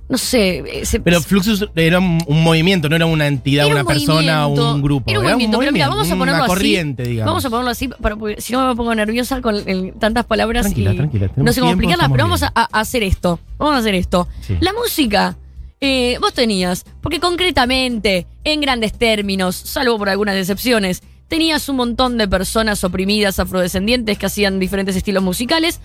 no 0.08 0.18
sé. 0.18 0.58
eh, 0.80 0.86
se- 0.86 1.00
Pero 1.00 1.20
Fluxus 1.20 1.66
era 1.74 1.98
un, 1.98 2.18
un 2.28 2.42
movimiento, 2.44 2.88
no 2.88 2.94
era 2.94 3.06
una 3.06 3.26
entidad, 3.26 3.66
era 3.66 3.74
una 3.74 3.82
un 3.82 3.88
persona 3.88 4.46
o 4.46 4.74
un 4.74 4.80
grupo. 4.80 5.10
Era 5.10 5.18
un 5.18 5.24
movimiento, 5.26 5.58
pero 5.58 5.72
mira, 5.72 5.88
vamos 5.88 6.06
a 6.10 6.16
ponerlo 6.16 6.44
una 6.44 6.54
así. 6.54 6.62
digamos. 7.02 7.26
Vamos 7.26 7.44
a 7.44 7.50
ponerlo 7.50 7.70
así, 7.72 7.88
para, 7.88 8.14
porque 8.16 8.40
si 8.40 8.52
no 8.52 8.68
me 8.68 8.76
pongo 8.76 8.94
nerviosa 8.94 9.42
con 9.42 9.56
el- 9.68 9.94
tantas 9.98 10.24
palabras 10.24 10.62
Tranquila, 10.66 10.92
y 10.92 10.96
tranquila, 10.96 11.30
no 11.34 11.52
sé 11.52 11.58
cómo 11.60 11.72
explicarlas, 11.72 12.08
pero 12.10 12.22
vamos 12.24 12.42
a, 12.44 12.52
a 12.54 12.62
hacer 12.80 13.02
esto. 13.02 13.40
Vamos 13.58 13.74
a 13.74 13.78
hacer 13.78 13.96
esto. 13.96 14.28
Sí. 14.42 14.54
La 14.60 14.72
música, 14.72 15.36
eh, 15.80 16.18
vos 16.20 16.32
tenías, 16.32 16.84
porque 17.02 17.20
concretamente, 17.20 18.26
en 18.44 18.60
grandes 18.60 18.92
términos, 18.92 19.56
salvo 19.56 19.98
por 19.98 20.08
algunas 20.08 20.36
excepciones, 20.36 21.02
tenías 21.28 21.68
un 21.68 21.76
montón 21.76 22.18
de 22.18 22.28
personas 22.28 22.82
oprimidas 22.84 23.38
afrodescendientes 23.38 24.18
que 24.18 24.26
hacían 24.26 24.58
diferentes 24.58 24.96
estilos 24.96 25.22
musicales 25.22 25.80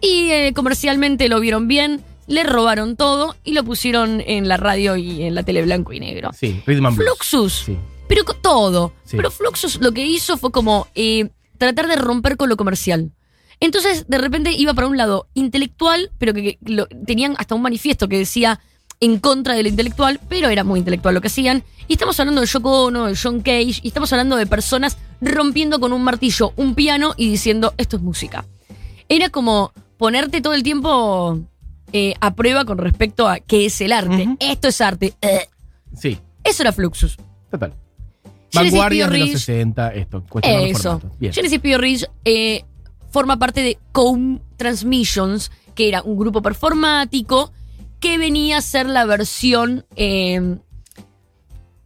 y 0.00 0.30
eh, 0.30 0.52
comercialmente 0.54 1.28
lo 1.28 1.40
vieron 1.40 1.68
bien, 1.68 2.02
le 2.26 2.42
robaron 2.44 2.96
todo 2.96 3.36
y 3.44 3.52
lo 3.52 3.64
pusieron 3.64 4.22
en 4.26 4.48
la 4.48 4.56
radio 4.56 4.96
y 4.96 5.22
en 5.24 5.34
la 5.34 5.42
tele 5.42 5.62
blanco 5.62 5.92
y 5.92 6.00
negro. 6.00 6.30
Sí, 6.32 6.62
Rhythm 6.66 6.86
and 6.86 6.96
Blues. 6.96 7.08
Fluxus. 7.10 7.52
Sí. 7.66 7.78
Pero 8.08 8.24
con 8.24 8.40
todo. 8.40 8.92
Sí. 9.04 9.16
Pero 9.16 9.30
Fluxus 9.30 9.80
lo 9.80 9.92
que 9.92 10.06
hizo 10.06 10.36
fue 10.38 10.50
como 10.50 10.88
eh, 10.94 11.28
tratar 11.58 11.86
de 11.88 11.96
romper 11.96 12.36
con 12.36 12.48
lo 12.48 12.56
comercial. 12.56 13.12
Entonces, 13.60 14.06
de 14.08 14.18
repente 14.18 14.52
iba 14.52 14.74
para 14.74 14.86
un 14.88 14.96
lado 14.96 15.28
intelectual, 15.34 16.10
pero 16.18 16.34
que, 16.34 16.42
que 16.42 16.58
lo- 16.72 16.86
tenían 16.86 17.34
hasta 17.38 17.54
un 17.54 17.62
manifiesto 17.62 18.08
que 18.08 18.18
decía 18.18 18.60
en 19.04 19.18
contra 19.18 19.54
de 19.54 19.62
lo 19.62 19.68
intelectual, 19.68 20.18
pero 20.28 20.48
era 20.48 20.64
muy 20.64 20.78
intelectual 20.78 21.14
lo 21.14 21.20
que 21.20 21.28
hacían. 21.28 21.62
Y 21.88 21.94
estamos 21.94 22.18
hablando 22.18 22.40
de 22.40 22.46
Yoko 22.46 22.84
Ono, 22.84 23.06
de 23.06 23.16
John 23.20 23.40
Cage, 23.40 23.80
y 23.82 23.88
estamos 23.88 24.12
hablando 24.12 24.36
de 24.36 24.46
personas 24.46 24.96
rompiendo 25.20 25.78
con 25.80 25.92
un 25.92 26.02
martillo 26.02 26.52
un 26.56 26.74
piano 26.74 27.14
y 27.16 27.28
diciendo, 27.28 27.74
esto 27.76 27.96
es 27.96 28.02
música. 28.02 28.44
Era 29.08 29.28
como 29.28 29.72
ponerte 29.98 30.40
todo 30.40 30.54
el 30.54 30.62
tiempo 30.62 31.38
eh, 31.92 32.14
a 32.20 32.34
prueba 32.34 32.64
con 32.64 32.78
respecto 32.78 33.28
a 33.28 33.40
qué 33.40 33.66
es 33.66 33.80
el 33.80 33.92
arte. 33.92 34.36
Esto 34.40 34.68
es 34.68 34.80
arte. 34.80 35.14
Eh, 35.20 35.46
Sí, 35.96 36.18
Eso 36.42 36.62
era 36.64 36.72
Fluxus. 36.72 37.16
total. 37.50 37.72
Genesis 38.50 38.72
Vanguardias 38.72 39.10
de 39.10 39.18
los 39.18 39.26
Pio 39.26 39.32
Ridge. 39.34 39.44
60, 39.44 39.94
esto. 39.94 40.24
Eso. 40.42 41.02
Genesis 41.20 41.60
Pio 41.60 41.78
Ridge 41.78 42.06
eh, 42.24 42.64
forma 43.10 43.38
parte 43.38 43.60
de 43.62 43.78
Comb 43.92 44.40
Transmissions, 44.56 45.50
que 45.74 45.88
era 45.88 46.02
un 46.02 46.18
grupo 46.18 46.40
performático 46.42 47.52
que 48.04 48.18
venía 48.18 48.58
a 48.58 48.60
ser 48.60 48.84
la 48.86 49.06
versión 49.06 49.86
eh, 49.96 50.58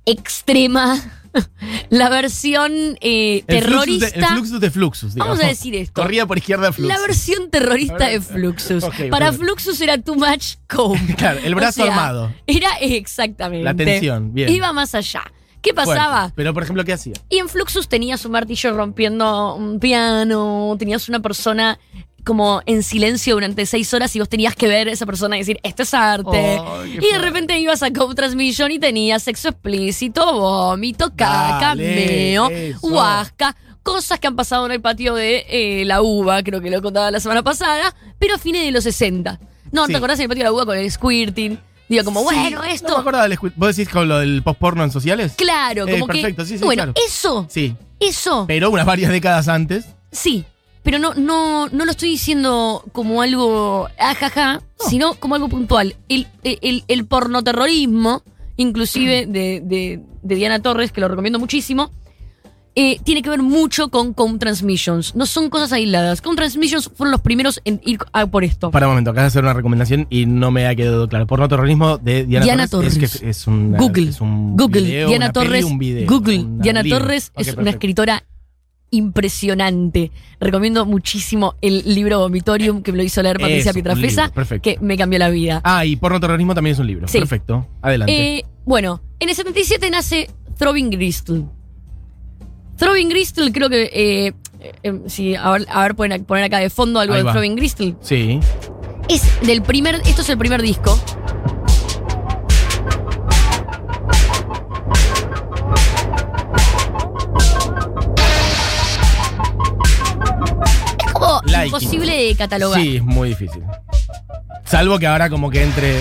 extrema, 0.05 1.01
la 1.91 2.09
versión 2.09 2.73
eh, 3.01 3.45
El 3.47 3.63
Fluxus 3.65 4.01
de- 4.01 4.11
terrorista. 4.11 4.19
el 4.19 4.25
Fluxus 4.27 4.61
de 4.61 4.71
Fluxus, 4.73 5.15
digamos. 5.15 5.39
Vamos 5.39 5.45
a 5.45 5.49
decir 5.49 5.77
esto. 5.77 6.03
Corría 6.03 6.27
por 6.27 6.39
izquierda 6.39 6.73
Fluxus. 6.73 6.93
La 6.97 7.01
versión 7.07 7.51
terrorista 7.51 8.09
de 8.09 8.21
Fluxus. 8.21 8.85
Para 9.11 9.31
bueno. 9.31 9.45
Fluxus 9.45 9.81
era 9.81 9.97
too 9.99 10.17
much. 10.17 10.57
Claro, 11.17 11.39
el 11.45 11.53
O 11.55 11.57
brazo 11.57 11.83
sea, 11.85 11.93
armado. 11.93 12.33
Era 12.49 12.71
exactamente. 12.81 13.63
La 13.63 13.75
tensión, 13.75 14.35
bien. 14.35 14.49
Iba 14.49 14.73
más 14.73 14.97
allá. 14.97 15.23
¿Qué 15.63 15.73
pasaba? 15.73 16.33
Pero, 16.35 16.53
por 16.55 16.63
ejemplo, 16.65 16.85
¿qué 16.85 16.95
hacía? 16.95 17.15
Y 17.29 17.39
en 17.39 17.49
Fluxus 17.49 17.89
tenías 17.89 18.25
un 18.25 18.33
martillo 18.33 18.73
rompiendo 18.77 19.55
un 19.55 19.79
piano, 19.79 20.75
tenías 20.79 21.09
una 21.09 21.21
persona 21.21 21.79
como 22.29 22.61
en 22.67 22.83
silencio 22.83 23.35
durante 23.35 23.65
seis 23.67 23.93
horas 23.95 24.15
y 24.15 24.19
vos 24.21 24.29
tenías 24.29 24.55
que 24.55 24.69
ver 24.69 24.87
a 24.89 24.93
esa 24.93 25.07
persona 25.07 25.37
y 25.37 25.41
decir, 25.41 25.59
esto 25.63 25.83
es 25.83 25.95
arte. 25.95 26.61
Y 26.87 26.91
de 26.95 27.01
fuerte. 27.01 27.19
repente 27.19 27.59
ibas 27.59 27.83
a 27.83 27.91
Code 27.91 28.15
Transmission 28.15 28.71
y 28.71 28.79
tenías 28.79 29.23
sexo 29.23 29.49
explícito, 29.49 30.33
vómito, 30.35 31.11
caca, 31.17 31.75
meo, 31.75 32.49
huasca, 32.83 33.57
cosas 33.83 34.21
que 34.21 34.27
han 34.27 34.37
pasado 34.37 34.67
en 34.67 34.73
el 34.73 34.81
patio 34.83 35.15
de 35.15 35.47
eh, 35.49 35.85
la 35.87 36.03
uva, 36.03 36.43
creo 36.43 36.61
que 36.61 36.71
lo 36.71 36.83
contaba 36.83 37.11
la 37.11 37.19
semana 37.21 37.43
pasada, 37.43 37.95
pero 38.19 38.35
a 38.35 38.39
fines 38.39 38.63
de 38.65 38.71
los 38.71 38.85
60. 38.85 39.41
No, 39.73 39.87
Sí. 39.87 39.93
¿te 39.93 39.97
acordás 39.97 40.19
en 40.19 40.25
el 40.25 40.29
patio 40.29 40.43
de 40.45 40.51
la 40.51 40.53
uva 40.53 40.67
con 40.67 40.77
el 40.77 40.91
squirting? 40.91 41.59
Digo, 41.89 42.05
como, 42.05 42.23
bueno, 42.23 42.63
esto. 42.65 42.89
No 42.89 42.95
me 42.97 43.01
acordaba 43.01 43.27
del 43.27 43.39
¿Vos 43.57 43.75
decís 43.75 43.91
con 43.91 44.07
lo 44.09 44.19
del 44.19 44.43
post-porno 44.43 44.85
en 44.85 44.91
sociales? 44.91 45.33
Claro, 45.39 45.89
Eh, 45.89 45.93
como 45.93 46.07
perfecto, 46.07 46.43
que. 46.43 46.49
sí, 46.49 46.59
sí, 46.59 46.65
bueno, 46.65 46.83
claro. 46.83 46.95
eso, 47.09 47.47
Sí. 47.49 47.75
eso. 47.99 48.45
Pero 48.47 48.69
unas 48.71 48.85
varias 48.85 49.11
décadas 49.11 49.49
antes. 49.49 49.87
Sí, 50.13 50.45
pero 50.89 50.99
no, 50.99 51.13
no, 51.13 51.69
no 51.69 51.85
lo 51.85 51.91
estoy 51.91 52.09
diciendo 52.09 52.83
como 52.93 53.21
algo 53.21 53.89
ajaja, 53.99 54.63
sino 54.89 55.13
como 55.13 55.35
algo 55.35 55.51
puntual. 55.51 55.97
El, 56.09 56.27
el, 56.45 56.83
el 56.89 57.05
pornoterrorismo, 57.05 58.23
inclusive 58.57 59.27
de, 59.27 59.61
de- 59.63 60.01
de 60.23 60.35
Diana 60.35 60.63
Torres, 60.63 60.91
que 60.91 61.03
lo 61.03 61.09
recomiendo 61.09 61.39
muchísimo, 61.39 61.91
eh, 62.75 62.99
tiene 63.05 63.21
que 63.21 63.29
ver 63.29 63.43
mucho 63.43 63.91
con 63.91 64.15
Com 64.15 64.39
Transmissions. 64.39 65.15
No 65.15 65.27
son 65.27 65.51
cosas 65.51 65.73
aisladas. 65.73 66.23
Com 66.23 66.37
Transmissions 66.37 66.91
fueron 66.95 67.13
los 67.13 67.21
primeros 67.21 67.61
en 67.67 67.83
ir 67.85 67.99
a 68.15 68.27
por 68.27 68.43
esto. 68.43 68.71
Para 68.71 68.87
un 68.87 68.93
momento, 68.93 69.11
acá 69.11 69.21
de 69.21 69.27
hacer 69.27 69.43
una 69.43 69.53
recomendación 69.53 70.07
y 70.09 70.25
no 70.25 70.51
me 70.51 70.67
ha 70.69 70.75
quedado 70.75 71.07
claro. 71.07 71.27
Porno 71.27 71.49
terrorismo 71.49 71.99
de 71.99 72.25
Diana, 72.25 72.45
Diana 72.47 72.67
Torres. 72.67 72.97
Es, 72.97 72.99
Torres. 72.99 73.21
que 73.21 73.29
es, 73.29 73.45
Google. 73.47 74.09
es 74.09 74.21
un 74.23 74.57
Google, 74.57 74.81
video, 74.81 75.09
Diana 75.09 75.27
una 75.27 75.33
peli, 75.35 75.47
Torres. 75.49 75.65
un 75.67 75.79
video, 75.79 76.07
Google, 76.09 76.45
Diana 76.61 76.83
libro. 76.83 76.99
Torres 77.01 77.31
es 77.37 77.55
una 77.57 77.69
escritora 77.71 78.25
impresionante. 78.91 80.11
Recomiendo 80.41 80.87
muchísimo 80.87 81.55
el 81.61 81.83
libro 81.95 82.19
Vomitorium 82.21 82.83
que 82.83 82.93
me 82.93 82.99
lo 82.99 83.05
hizo 83.05 83.23
leer 83.23 83.39
Patricia 83.39 83.73
Pietrafesa, 83.73 84.31
libro, 84.35 84.61
que 84.63 84.79
me 84.81 84.97
cambió 84.97 85.19
la 85.19 85.31
vida. 85.31 85.61
Ah, 85.65 85.85
y 85.85 85.97
porno 85.97 86.21
terrorismo 86.21 86.55
también 86.55 86.73
es 86.75 86.79
un 86.79 86.87
libro. 86.87 87.09
Sí. 87.09 87.19
Perfecto. 87.19 87.67
Adelante. 87.83 88.39
Eh, 88.39 88.45
bueno, 88.65 89.03
en 89.21 89.29
el 89.29 89.35
77 89.35 89.91
nace 89.91 90.31
Throbbing 90.57 90.91
Gristle. 90.91 91.45
Throbbing 92.77 93.09
Gristle, 93.09 93.53
creo 93.53 93.69
que. 93.69 93.91
eh, 93.93 94.33
eh, 94.83 95.01
sí, 95.07 95.35
a 95.35 95.51
ver, 95.53 95.67
a 95.69 95.83
ver, 95.83 95.95
pueden 95.95 96.25
poner 96.25 96.45
acá 96.45 96.59
de 96.59 96.71
fondo 96.71 97.01
algo 97.01 97.15
Ahí 97.15 97.21
de 97.21 97.25
va. 97.25 97.33
Throbbing 97.33 97.57
Gristle. 97.57 97.95
sí. 98.01 98.41
Es 99.09 99.41
del 99.41 99.63
primer. 99.63 99.95
Esto 100.05 100.21
es 100.21 100.29
el 100.29 100.37
primer 100.37 100.61
disco. 100.61 100.99
Imposible 111.67 112.15
de 112.15 112.35
catalogar. 112.37 112.81
Sí, 112.81 112.97
es 112.97 113.03
muy 113.03 113.31
difícil. 113.31 113.63
Salvo 114.65 114.99
que 114.99 115.07
ahora 115.07 115.31
como 115.31 115.51
que 115.51 115.63
entre 115.63 115.97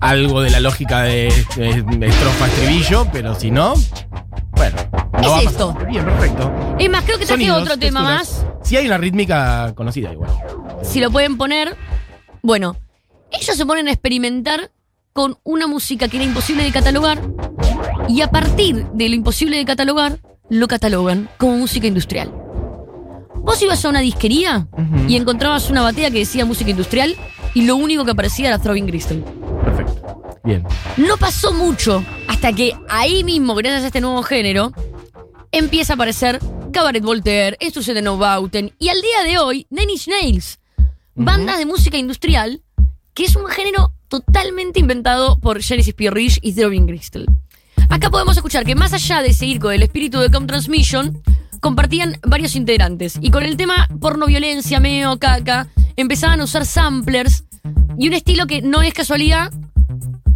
algo 0.00 0.42
de 0.42 0.50
la 0.50 0.60
lógica 0.60 1.02
de, 1.02 1.32
de 1.56 2.06
estrofa 2.06 2.46
estribillo, 2.46 3.06
pero 3.12 3.34
si 3.38 3.50
no, 3.50 3.74
bueno. 4.52 4.76
No 5.22 5.38
Es 5.38 5.46
esto. 5.46 5.74
Bien, 5.88 6.04
perfecto. 6.04 6.52
Es 6.78 6.90
más, 6.90 7.04
creo 7.04 7.18
que 7.18 7.24
traje 7.24 7.42
Sonidos, 7.44 7.62
otro 7.62 7.78
tema 7.78 8.00
texturas. 8.18 8.44
más. 8.44 8.66
Sí 8.66 8.76
hay 8.76 8.86
una 8.86 8.98
rítmica 8.98 9.72
conocida 9.74 10.12
igual. 10.12 10.30
si 10.82 11.00
lo 11.00 11.10
pueden 11.10 11.38
poner. 11.38 11.76
Bueno, 12.42 12.76
ellos 13.30 13.56
se 13.56 13.64
ponen 13.64 13.88
a 13.88 13.92
experimentar 13.92 14.70
con 15.14 15.38
una 15.44 15.66
música 15.66 16.08
que 16.08 16.16
era 16.18 16.26
imposible 16.26 16.64
de 16.64 16.72
catalogar 16.72 17.20
y 18.08 18.20
a 18.20 18.28
partir 18.30 18.84
de 18.92 19.08
lo 19.08 19.14
imposible 19.14 19.56
de 19.56 19.64
catalogar, 19.64 20.18
lo 20.50 20.68
catalogan 20.68 21.30
como 21.38 21.56
música 21.56 21.86
industrial. 21.86 22.30
Vos 23.44 23.60
ibas 23.60 23.84
a 23.84 23.90
una 23.90 24.00
disquería 24.00 24.66
y 25.06 25.16
encontrabas 25.16 25.68
una 25.68 25.82
batea 25.82 26.10
que 26.10 26.20
decía 26.20 26.46
música 26.46 26.70
industrial 26.70 27.14
y 27.52 27.66
lo 27.66 27.76
único 27.76 28.04
que 28.04 28.12
aparecía 28.12 28.48
era 28.48 28.58
Throbbing 28.58 28.86
Gristle. 28.86 29.22
Perfecto. 29.64 30.40
Bien. 30.42 30.64
No 30.96 31.18
pasó 31.18 31.52
mucho 31.52 32.02
hasta 32.26 32.52
que 32.52 32.72
ahí 32.88 33.22
mismo, 33.22 33.54
gracias 33.54 33.84
a 33.84 33.86
este 33.88 34.00
nuevo 34.00 34.22
género, 34.22 34.72
empieza 35.52 35.92
a 35.92 35.96
aparecer 35.96 36.40
Cabaret 36.72 37.04
Voltaire, 37.04 37.56
Esto 37.60 37.80
de 37.80 38.02
No 38.02 38.16
Bauten 38.16 38.72
y 38.78 38.88
al 38.88 39.00
día 39.00 39.22
de 39.24 39.38
hoy, 39.38 39.66
Nine 39.70 39.92
Inch 39.92 40.08
Nails. 40.08 40.58
Bandas 41.14 41.58
de 41.58 41.66
música 41.66 41.98
industrial, 41.98 42.62
que 43.12 43.24
es 43.24 43.36
un 43.36 43.46
género 43.46 43.92
totalmente 44.08 44.80
inventado 44.80 45.38
por 45.38 45.62
Genesis 45.62 45.94
P. 45.94 46.10
Rich 46.10 46.38
y 46.42 46.54
Throbbing 46.54 46.86
Gristle. 46.86 47.26
Acá 47.90 48.10
podemos 48.10 48.36
escuchar 48.36 48.64
que 48.64 48.74
más 48.74 48.92
allá 48.92 49.22
de 49.22 49.32
seguir 49.32 49.60
con 49.60 49.72
el 49.72 49.82
espíritu 49.82 50.18
de 50.18 50.30
Com 50.30 50.46
Transmission, 50.46 51.22
compartían 51.64 52.18
varios 52.22 52.56
integrantes. 52.56 53.18
Y 53.22 53.30
con 53.30 53.42
el 53.42 53.56
tema 53.56 53.88
porno 53.98 54.26
violencia, 54.26 54.80
meo, 54.80 55.18
caca, 55.18 55.66
empezaban 55.96 56.42
a 56.42 56.44
usar 56.44 56.66
samplers 56.66 57.44
y 57.96 58.06
un 58.06 58.12
estilo 58.12 58.46
que 58.46 58.60
no 58.60 58.82
es 58.82 58.92
casualidad, 58.92 59.50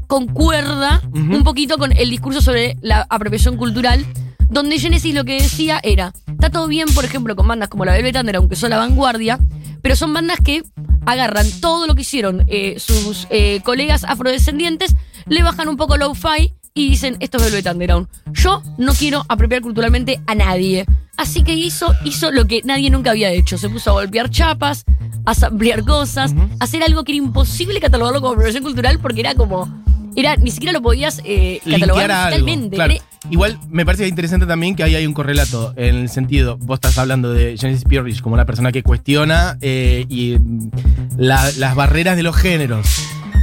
concuerda 0.07 1.03
un 1.13 1.45
poquito 1.45 1.77
con 1.77 1.93
el 1.93 2.09
discurso 2.09 2.41
sobre 2.41 2.79
la 2.81 3.07
apropiación 3.11 3.59
cultural, 3.59 4.07
donde 4.49 4.79
Genesis 4.79 5.15
lo 5.15 5.27
que 5.27 5.35
decía 5.35 5.81
era, 5.83 6.15
está 6.29 6.49
todo 6.49 6.67
bien, 6.67 6.89
por 6.95 7.05
ejemplo, 7.05 7.37
con 7.37 7.47
bandas 7.47 7.69
como 7.69 7.85
la 7.85 7.93
Velvet 7.93 8.17
Under, 8.17 8.37
aunque 8.37 8.57
son 8.57 8.71
la 8.71 8.79
vanguardia, 8.79 9.39
pero 9.83 9.97
son 9.97 10.15
bandas 10.15 10.39
que 10.43 10.63
agarran 11.05 11.47
todo 11.61 11.87
lo 11.87 11.95
que 11.95 12.03
hicieron 12.03 12.47
eh, 12.47 12.77
sus 12.79 13.27
eh, 13.29 13.61
colegas 13.65 14.05
afrodescendientes, 14.05 14.97
le 15.27 15.43
bajan 15.43 15.69
un 15.69 15.77
poco 15.77 15.99
low-fi 15.99 16.55
y 16.73 16.89
dicen, 16.89 17.19
esto 17.21 17.37
es 17.37 17.45
Velvet 17.45 17.71
Underground. 17.71 18.09
Yo 18.33 18.63
no 18.79 18.95
quiero 18.95 19.27
apropiar 19.29 19.61
culturalmente 19.61 20.23
a 20.27 20.35
nadie. 20.35 20.87
Así 21.19 21.43
que 21.43 21.53
hizo, 21.55 21.95
hizo 22.05 22.31
lo 22.33 22.47
que 22.47 22.63
nadie 22.65 22.89
nunca 22.91 23.11
había 23.11 23.31
hecho. 23.31 23.59
Se 23.59 23.69
puso 23.69 23.91
a 23.91 23.93
golpear 23.95 24.31
chapas, 24.31 24.85
a 25.27 25.35
samplear 25.35 25.85
cosas, 25.85 26.33
a 26.61 26.65
hacer 26.65 26.83
algo 26.83 27.05
que 27.05 27.13
era 27.13 27.19
imposible 27.19 27.81
catalogarlo 27.81 28.21
como 28.23 28.33
apropiación 28.33 28.63
cultural 28.65 28.99
porque 29.01 29.21
era 29.21 29.35
como... 29.35 29.69
Era, 30.17 30.35
ni 30.37 30.51
siquiera 30.51 30.73
lo 30.73 30.81
podías 30.83 31.21
eh, 31.25 31.61
catalogar 31.71 32.11
digitalmente. 32.31 32.77
claro. 32.77 32.95
Igual 33.31 33.59
me 33.69 33.85
parece 33.85 34.09
interesante 34.09 34.47
también 34.47 34.75
que 34.75 34.83
ahí 34.83 34.95
hay 34.97 35.07
un 35.07 35.13
correlato 35.13 35.75
en 35.77 35.95
el 35.97 36.09
sentido, 36.09 36.57
vos 36.57 36.77
estás 36.79 36.97
hablando 36.99 37.33
de 37.33 37.57
Genesis 37.59 37.85
P. 37.85 38.01
Rich 38.01 38.21
como 38.23 38.35
una 38.35 38.45
persona 38.47 38.73
que 38.73 38.83
cuestiona 38.83 39.59
eh, 39.61 40.07
y 40.09 40.37
la- 41.17 41.51
las 41.59 41.75
barreras 41.77 42.17
de 42.17 42.23
los 42.25 42.35
géneros, 42.37 42.87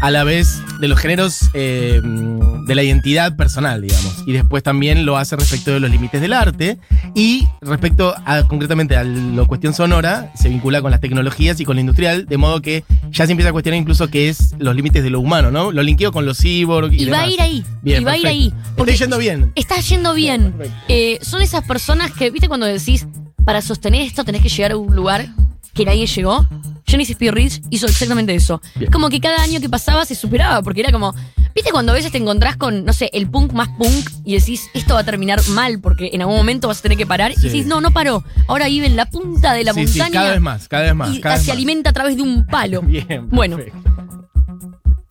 a 0.05 0.11
la 0.11 0.23
vez 0.23 0.61
de 0.79 0.87
los 0.87 0.99
géneros 0.99 1.49
eh, 1.55 1.99
de 2.03 2.75
la 2.75 2.83
identidad 2.83 3.35
personal, 3.35 3.81
digamos. 3.81 4.21
Y 4.27 4.33
después 4.33 4.61
también 4.61 5.03
lo 5.03 5.17
hace 5.17 5.35
respecto 5.35 5.71
de 5.71 5.79
los 5.79 5.89
límites 5.89 6.21
del 6.21 6.33
arte 6.33 6.77
y 7.15 7.47
respecto 7.59 8.13
a 8.23 8.43
concretamente 8.43 8.95
a 8.95 9.03
la 9.03 9.45
cuestión 9.45 9.73
sonora, 9.73 10.31
se 10.35 10.47
vincula 10.47 10.83
con 10.83 10.91
las 10.91 11.01
tecnologías 11.01 11.59
y 11.59 11.65
con 11.65 11.77
la 11.77 11.79
industrial, 11.79 12.27
de 12.27 12.37
modo 12.37 12.61
que 12.61 12.83
ya 13.09 13.25
se 13.25 13.31
empieza 13.31 13.49
a 13.49 13.51
cuestionar 13.51 13.79
incluso 13.81 14.07
qué 14.07 14.29
es 14.29 14.53
los 14.59 14.75
límites 14.75 15.01
de 15.01 15.09
lo 15.09 15.19
humano, 15.19 15.49
¿no? 15.49 15.71
Lo 15.71 15.81
linkeo 15.81 16.11
con 16.11 16.23
los 16.23 16.37
cyborg 16.37 16.93
y, 16.93 17.01
Y 17.01 17.09
va 17.09 17.21
a 17.21 17.27
ir 17.27 17.41
ahí. 17.41 17.65
Bien, 17.81 18.03
y 18.03 18.05
va 18.05 18.11
a 18.11 18.17
ir 18.17 18.27
ahí. 18.27 18.53
Porque 18.77 18.91
Estoy 18.91 19.05
yendo 19.07 19.17
bien. 19.17 19.53
está 19.55 19.79
yendo 19.79 20.13
bien. 20.13 20.53
Eh, 20.87 21.17
son 21.23 21.41
esas 21.41 21.63
personas 21.63 22.11
que, 22.11 22.29
¿viste 22.29 22.47
cuando 22.47 22.67
decís, 22.67 23.07
para 23.43 23.59
sostener 23.63 24.01
esto 24.01 24.23
tenés 24.23 24.43
que 24.43 24.49
llegar 24.49 24.73
a 24.73 24.77
un 24.77 24.95
lugar 24.95 25.25
que 25.73 25.83
nadie 25.83 26.05
llegó? 26.05 26.47
Genesis 26.85 27.15
P. 27.17 27.31
Rich 27.31 27.61
hizo 27.69 27.87
exactamente 27.87 28.33
eso. 28.35 28.61
Bien. 28.75 28.85
Es 28.89 28.89
como 28.93 29.09
que 29.09 29.19
cada 29.19 29.41
año 29.41 29.59
que 29.59 29.69
pasaba 29.69 30.05
se 30.05 30.15
superaba, 30.15 30.61
porque 30.61 30.81
era 30.81 30.91
como, 30.91 31.13
¿viste 31.55 31.71
cuando 31.71 31.91
a 31.91 31.95
veces 31.95 32.11
te 32.11 32.17
encontrás 32.19 32.57
con, 32.57 32.85
no 32.85 32.93
sé, 32.93 33.09
el 33.13 33.29
punk 33.29 33.53
más 33.53 33.69
punk 33.77 34.09
y 34.23 34.35
decís, 34.37 34.61
esto 34.73 34.93
va 34.93 34.99
a 35.01 35.03
terminar 35.03 35.39
mal 35.49 35.79
porque 35.79 36.11
en 36.13 36.21
algún 36.21 36.37
momento 36.37 36.67
vas 36.67 36.79
a 36.79 36.81
tener 36.83 36.97
que 36.97 37.05
parar? 37.07 37.33
Sí. 37.33 37.39
Y 37.41 37.49
decís, 37.49 37.65
no, 37.65 37.81
no 37.81 37.91
paró. 37.91 38.23
Ahora 38.47 38.67
vive 38.67 38.85
en 38.85 38.95
la 38.95 39.07
punta 39.07 39.53
de 39.53 39.63
la 39.63 39.73
Sí, 39.73 39.87
sí, 39.87 39.99
montaña 39.99 40.19
cada 40.21 40.31
vez 40.33 40.41
más, 40.41 40.67
cada 40.67 40.83
vez 40.83 40.95
más. 40.95 41.13
y 41.15 41.21
cada 41.21 41.37
se 41.37 41.47
más. 41.47 41.55
alimenta 41.55 41.89
a 41.89 41.93
través 41.93 42.15
de 42.17 42.21
un 42.21 42.45
palo. 42.45 42.81
Bien. 42.81 43.27
Bueno. 43.29 43.57
perfecto. 43.57 43.91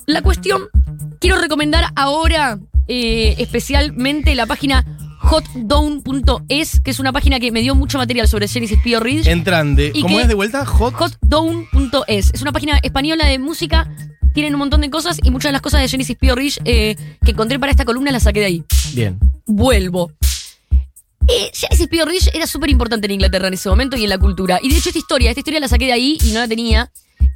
La 0.06 0.20
cuestión, 0.22 0.62
quiero 1.18 1.40
recomendar 1.40 1.86
ahora 1.96 2.58
eh, 2.88 3.34
especialmente 3.38 4.34
la 4.34 4.46
página 4.46 4.84
hotdown.es, 5.24 6.80
que 6.80 6.90
es 6.90 6.98
una 6.98 7.12
página 7.12 7.40
que 7.40 7.50
me 7.50 7.60
dio 7.60 7.74
mucho 7.74 7.98
material 7.98 8.28
sobre 8.28 8.48
Genesis 8.48 8.78
P. 8.82 8.98
Ridge. 9.00 9.26
Entran 9.26 9.74
de. 9.74 9.92
¿Y 9.94 10.02
¿Cómo 10.02 10.20
es 10.20 10.28
de 10.28 10.34
vuelta? 10.34 10.64
Hot. 10.64 10.94
hotdown.es. 10.94 12.30
Es 12.32 12.42
una 12.42 12.52
página 12.52 12.78
española 12.82 13.26
de 13.26 13.38
música. 13.38 13.90
Tienen 14.34 14.54
un 14.54 14.60
montón 14.60 14.80
de 14.80 14.90
cosas 14.90 15.18
y 15.22 15.30
muchas 15.30 15.50
de 15.50 15.52
las 15.52 15.62
cosas 15.62 15.80
de 15.80 15.88
Genesis 15.88 16.16
P. 16.16 16.34
Ridge 16.34 16.58
eh, 16.64 16.96
que 17.24 17.30
encontré 17.30 17.58
para 17.58 17.70
esta 17.70 17.84
columna 17.84 18.10
las 18.10 18.24
saqué 18.24 18.40
de 18.40 18.46
ahí. 18.46 18.64
Bien. 18.92 19.18
Vuelvo. 19.46 20.12
Eh, 21.28 21.50
Genesis 21.54 21.88
P. 21.88 22.04
Ridge 22.04 22.30
era 22.34 22.46
súper 22.46 22.70
importante 22.70 23.06
en 23.06 23.12
Inglaterra 23.12 23.48
en 23.48 23.54
ese 23.54 23.68
momento 23.68 23.96
y 23.96 24.04
en 24.04 24.10
la 24.10 24.18
cultura. 24.18 24.58
Y 24.62 24.68
de 24.68 24.76
hecho 24.76 24.90
esta 24.90 24.98
historia, 24.98 25.30
esta 25.30 25.40
historia 25.40 25.60
la 25.60 25.68
saqué 25.68 25.86
de 25.86 25.92
ahí 25.92 26.18
y 26.24 26.32
no 26.32 26.40
la 26.40 26.48
tenía. 26.48 26.90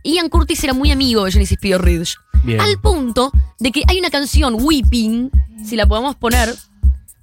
Ian 0.04 0.28
Curtis 0.28 0.62
era 0.64 0.74
muy 0.74 0.90
amigo 0.90 1.24
de 1.24 1.32
Genesis 1.32 1.58
P. 1.60 1.76
Ridge. 1.78 2.16
Bien. 2.44 2.60
Al 2.60 2.78
punto 2.80 3.32
de 3.58 3.72
que 3.72 3.82
hay 3.86 3.98
una 3.98 4.10
canción, 4.10 4.56
Weeping, 4.60 5.30
si 5.64 5.76
la 5.76 5.86
podemos 5.86 6.16
poner, 6.16 6.54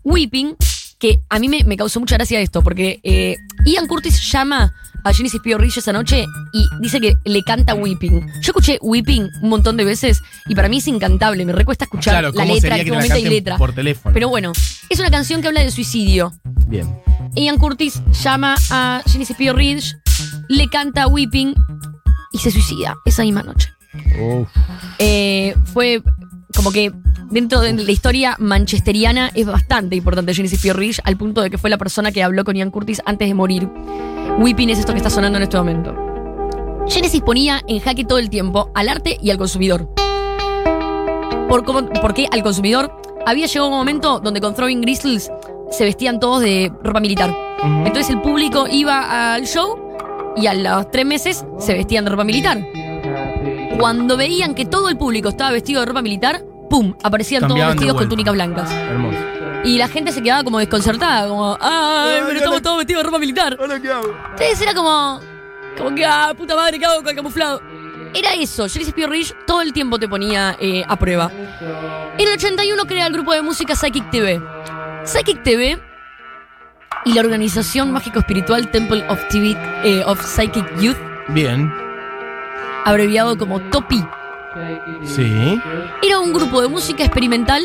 Weeping, 0.06 0.56
que 1.00 1.20
a 1.30 1.40
mí 1.40 1.50
me, 1.50 1.64
me 1.66 1.76
causó 1.76 2.00
mucha 2.00 2.16
gracia 2.16 2.40
esto, 2.40 2.62
porque 2.62 3.00
eh, 3.04 3.36
Ian 3.66 3.88
Curtis 3.88 4.32
llama 4.32 4.74
a 5.04 5.14
Genesis 5.14 5.40
P. 5.44 5.56
Ridge 5.58 5.78
esa 5.78 5.92
noche 5.94 6.26
y 6.54 6.66
dice 6.82 7.00
que 7.02 7.14
le 7.26 7.44
canta 7.44 7.74
Weeping. 7.76 8.22
Yo 8.42 8.52
escuché 8.52 8.80
Weeping 8.82 9.30
un 9.42 9.50
montón 9.50 9.78
de 9.78 9.84
veces 9.84 10.22
y 10.48 10.56
para 10.56 10.70
mí 10.70 10.78
es 10.78 10.88
incantable, 10.88 11.46
me 11.46 11.52
recuesta 11.54 11.86
escuchar 11.86 12.14
Claro, 12.14 12.30
la 12.30 12.42
¿cómo 12.42 12.54
letra, 12.56 12.70
en 12.78 12.78
qué 12.78 12.84
te 12.86 12.90
la 12.92 12.96
momento 12.96 13.16
hay 13.16 13.26
letra. 13.26 13.58
por 13.58 13.74
teléfono? 13.74 14.14
Pero 14.14 14.30
bueno, 14.30 14.52
es 14.90 15.00
una 15.00 15.12
canción 15.12 15.42
que 15.42 15.48
habla 15.48 15.62
de 15.62 15.70
suicidio. 15.72 16.32
Bien. 16.68 16.88
Ian 17.36 17.58
Curtis 17.58 18.02
llama 18.24 18.56
a 18.72 19.04
Genesis 19.08 19.36
P. 19.38 19.52
Ridge, 19.54 19.96
le 20.50 20.68
canta 20.70 21.08
Weeping 21.08 21.54
y 22.32 22.38
se 22.40 22.50
suicida 22.52 22.96
esa 23.06 23.24
misma 23.24 23.44
noche. 23.44 23.70
Uf. 24.20 24.48
Eh, 25.00 25.56
fue 25.72 26.02
como 26.56 26.72
que 26.72 26.92
dentro 27.30 27.60
de 27.62 27.74
la 27.74 27.92
historia 27.92 28.36
manchesteriana 28.40 29.32
es 29.34 29.46
bastante 29.46 29.96
importante 29.96 30.34
Genesis 30.34 30.62
P. 30.62 30.74
Ridge, 30.74 31.00
al 31.04 31.18
punto 31.18 31.42
de 31.42 31.50
que 31.50 31.58
fue 31.58 31.70
la 31.70 31.78
persona 31.78 32.12
que 32.12 32.24
habló 32.24 32.44
con 32.44 32.56
Ian 32.56 32.72
Curtis 32.72 33.02
antes 33.06 33.28
de 33.28 33.34
morir. 33.34 33.70
Weeping 34.40 34.70
es 34.70 34.80
esto 34.80 34.92
que 34.94 34.98
está 34.98 35.10
sonando 35.10 35.38
en 35.38 35.44
este 35.44 35.58
momento. 35.58 35.96
Genesis 36.88 37.22
ponía 37.22 37.62
en 37.68 37.80
jaque 37.80 38.06
todo 38.06 38.20
el 38.20 38.30
tiempo 38.30 38.70
al 38.76 38.90
arte 38.90 39.18
y 39.22 39.32
al 39.32 39.38
consumidor. 39.38 39.90
¿Por, 41.50 41.64
cómo- 41.64 41.88
por 41.90 42.14
qué 42.14 42.28
al 42.32 42.44
consumidor? 42.44 42.92
Había 43.26 43.48
llegado 43.48 43.70
un 43.70 43.76
momento 43.78 44.20
donde 44.20 44.42
con 44.42 44.54
Throwing 44.54 44.82
Grizzlies 44.82 45.32
se 45.72 45.84
vestían 45.84 46.20
todos 46.20 46.42
de 46.42 46.72
ropa 46.84 47.00
militar. 47.00 47.36
Entonces 47.64 48.10
el 48.12 48.22
público 48.22 48.68
iba 48.70 49.34
al 49.34 49.46
show 49.48 49.80
y 50.38 50.46
a 50.48 50.54
los 50.54 50.92
tres 50.92 51.06
meses 51.06 51.46
se 51.60 51.74
vestían 51.74 52.06
de 52.06 52.12
ropa 52.12 52.24
militar. 52.24 52.60
Cuando 53.78 54.18
veían 54.18 54.56
que 54.56 54.66
todo 54.66 54.90
el 54.90 54.98
público 54.98 55.30
estaba 55.30 55.52
vestido 55.52 55.82
de 55.82 55.86
ropa 55.88 56.02
militar, 56.02 56.44
¡pum! 56.70 56.96
Aparecían 57.04 57.42
todos 57.42 57.52
Cambiaban 57.52 57.76
vestidos 57.76 57.98
con 57.98 58.10
túnicas 58.10 58.34
blancas. 58.34 58.72
Hermoso. 58.72 59.18
Y 59.64 59.78
la 59.78 59.88
gente 59.88 60.12
se 60.12 60.22
quedaba 60.22 60.44
como 60.44 60.60
desconcertada, 60.60 61.28
como, 61.28 61.58
¡ay, 61.60 62.22
pero 62.28 62.38
estamos 62.38 62.62
todos 62.62 62.78
vestidos 62.78 63.04
de 63.04 63.08
ropa 63.08 63.20
militar! 63.20 63.58
Ahora 63.60 63.80
qué 63.80 63.92
hago. 63.92 64.16
Entonces 64.32 64.62
era 64.62 64.74
como, 64.74 65.20
como 65.78 65.96
que, 65.96 66.06
¡ah, 66.06 66.34
puta 66.38 66.56
madre, 66.56 66.80
qué 66.80 66.86
hago 66.86 66.98
con 66.98 67.10
el 67.10 67.16
camuflado! 67.16 67.62
Era 68.14 68.34
eso, 68.34 68.70
Genesis 68.70 68.94
P. 68.94 69.08
Ridge 69.08 69.34
todo 69.46 69.62
el 69.62 69.74
tiempo 69.74 70.00
te 70.00 70.08
ponía 70.08 70.56
eh, 70.60 70.84
a 70.88 70.96
prueba. 70.96 71.30
En 72.18 72.28
el 72.28 72.34
81 72.34 72.86
crea 72.86 73.08
el 73.08 73.14
grupo 73.14 73.34
de 73.34 73.42
música 73.42 73.76
Psychic 73.76 74.10
TV. 74.10 74.42
Psychic 75.04 75.44
TV 75.44 75.78
y 77.04 77.14
la 77.14 77.22
organización 77.22 77.92
mágico-espiritual 77.92 78.72
Temple 78.72 79.06
of, 79.10 79.28
TV, 79.28 79.58
eh, 79.84 80.04
of 80.06 80.24
Psychic 80.24 80.80
Youth, 80.80 80.98
Bien. 81.30 81.85
Abreviado 82.86 83.38
como 83.38 83.60
TOPI, 83.60 84.06
Sí. 85.04 85.62
era 86.02 86.20
un 86.20 86.32
grupo 86.34 86.62
de 86.62 86.70
música 86.70 87.04
experimental 87.04 87.64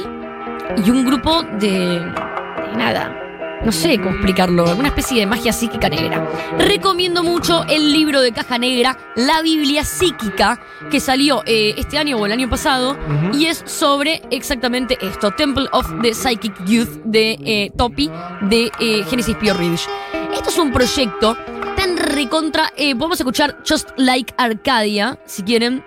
y 0.85 0.91
un 0.91 1.05
grupo 1.05 1.43
de, 1.61 2.01
de 2.01 2.77
nada. 2.77 3.17
No 3.63 3.73
sé 3.73 3.99
cómo 3.99 4.13
explicarlo, 4.13 4.65
una 4.75 4.89
especie 4.89 5.21
de 5.21 5.27
magia 5.27 5.53
psíquica 5.53 5.91
negra. 5.91 6.27
Recomiendo 6.59 7.23
mucho 7.23 7.63
el 7.69 7.93
libro 7.93 8.23
de 8.23 8.33
caja 8.33 8.57
negra, 8.57 8.97
La 9.17 9.43
Biblia 9.43 9.85
Psíquica, 9.85 10.59
que 10.91 10.99
salió 10.99 11.43
eh, 11.45 11.75
este 11.77 11.99
año 11.99 12.17
o 12.17 12.25
el 12.25 12.33
año 12.33 12.49
pasado, 12.49 12.93
Ujú. 12.93 13.37
y 13.37 13.47
es 13.47 13.63
sobre 13.67 14.23
exactamente 14.31 14.97
esto: 15.03 15.31
Temple 15.33 15.67
of 15.73 15.87
the 16.01 16.15
Psychic 16.15 16.55
Youth 16.65 17.03
de 17.05 17.33
eh, 17.45 17.71
Topi 17.77 18.11
de 18.41 18.73
eh, 18.81 19.05
Genesis 19.11 19.37
P. 19.37 19.53
Ridge. 19.53 19.87
Esto 20.33 20.49
es 20.49 20.59
un 20.59 20.73
proyecto 20.73 21.37
recontra. 22.11 22.73
eh, 22.77 22.95
podemos 22.95 23.19
escuchar 23.19 23.59
Just 23.69 23.91
Like 23.97 24.35
Arcadia, 24.37 25.19
si 25.27 25.43
quieren, 25.43 25.85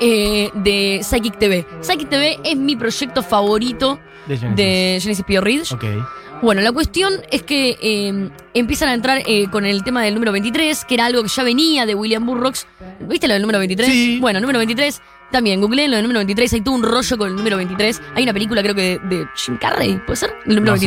eh, 0.00 0.50
de 0.54 1.00
Psychic 1.02 1.38
TV. 1.38 1.66
Psychic 1.80 2.08
TV 2.08 2.38
es 2.44 2.56
mi 2.56 2.76
proyecto 2.76 3.22
favorito 3.22 3.98
De 4.26 4.36
Genesis. 4.36 4.56
de 4.56 4.98
Genesis 5.02 5.24
P. 5.26 5.40
Ridge. 5.40 5.76
Bueno, 6.42 6.60
la 6.60 6.70
cuestión 6.70 7.14
es 7.30 7.42
que 7.42 7.78
eh, 7.80 8.30
empiezan 8.52 8.90
a 8.90 8.94
entrar 8.94 9.22
eh, 9.26 9.46
con 9.50 9.64
el 9.64 9.82
tema 9.84 10.02
del 10.02 10.12
número 10.12 10.32
23, 10.32 10.84
que 10.84 10.94
era 10.94 11.06
algo 11.06 11.22
que 11.22 11.28
ya 11.28 11.42
venía 11.42 11.86
de 11.86 11.94
William 11.94 12.26
Burroughs. 12.26 12.66
¿Viste 13.00 13.26
lo 13.26 13.32
del 13.32 13.40
número 13.42 13.58
23? 13.58 13.88
Sí. 13.88 14.18
Bueno, 14.20 14.38
número 14.40 14.58
23. 14.58 15.00
También, 15.32 15.60
googleen 15.62 15.90
lo 15.90 15.96
del 15.96 16.04
número 16.04 16.18
23. 16.20 16.52
Hay 16.52 16.60
todo 16.60 16.74
un 16.74 16.82
rollo 16.82 17.16
con 17.16 17.28
el 17.28 17.36
número 17.36 17.56
23. 17.56 18.02
Hay 18.14 18.22
una 18.22 18.34
película, 18.34 18.62
creo 18.62 18.74
que 18.74 18.98
de, 18.98 19.16
de 19.16 19.26
Jim 19.34 19.56
Carrey, 19.56 19.98
¿puede 20.04 20.16
ser? 20.16 20.34
El 20.44 20.56
número 20.56 20.74
No 20.74 20.78
sé. 20.78 20.86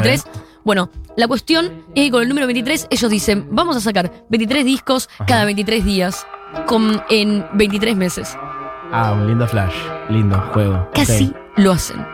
23. 0.59 0.65
Bueno, 0.65 0.89
la 1.15 1.27
cuestión 1.27 1.83
es 1.95 2.05
que 2.05 2.11
con 2.11 2.21
el 2.21 2.29
número 2.29 2.47
23 2.47 2.87
ellos 2.89 3.11
dicen, 3.11 3.47
vamos 3.51 3.75
a 3.75 3.81
sacar 3.81 4.11
23 4.29 4.65
discos 4.65 5.09
Ajá. 5.15 5.25
cada 5.25 5.45
23 5.45 5.85
días 5.85 6.25
con, 6.67 7.01
en 7.09 7.45
23 7.53 7.95
meses. 7.95 8.37
Ah, 8.91 9.13
un 9.13 9.27
lindo 9.27 9.47
flash. 9.47 9.73
Lindo 10.09 10.39
juego. 10.53 10.89
Casi 10.93 11.33
lo 11.57 11.71
hacen. 11.71 12.05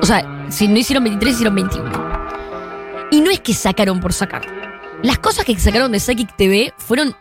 O 0.00 0.06
sea, 0.06 0.46
si 0.48 0.68
no 0.68 0.78
hicieron 0.78 1.04
23, 1.04 1.34
hicieron 1.34 1.54
21. 1.54 1.90
Y 3.10 3.20
no 3.20 3.30
es 3.30 3.40
que 3.40 3.54
sacaron 3.54 4.00
por 4.00 4.12
sacar. 4.12 4.42
Las 5.02 5.18
cosas 5.18 5.44
que 5.44 5.58
sacaron 5.58 5.92
de 5.92 6.00
Psychic 6.00 6.34
TV 6.36 6.72
fueron 6.78 7.14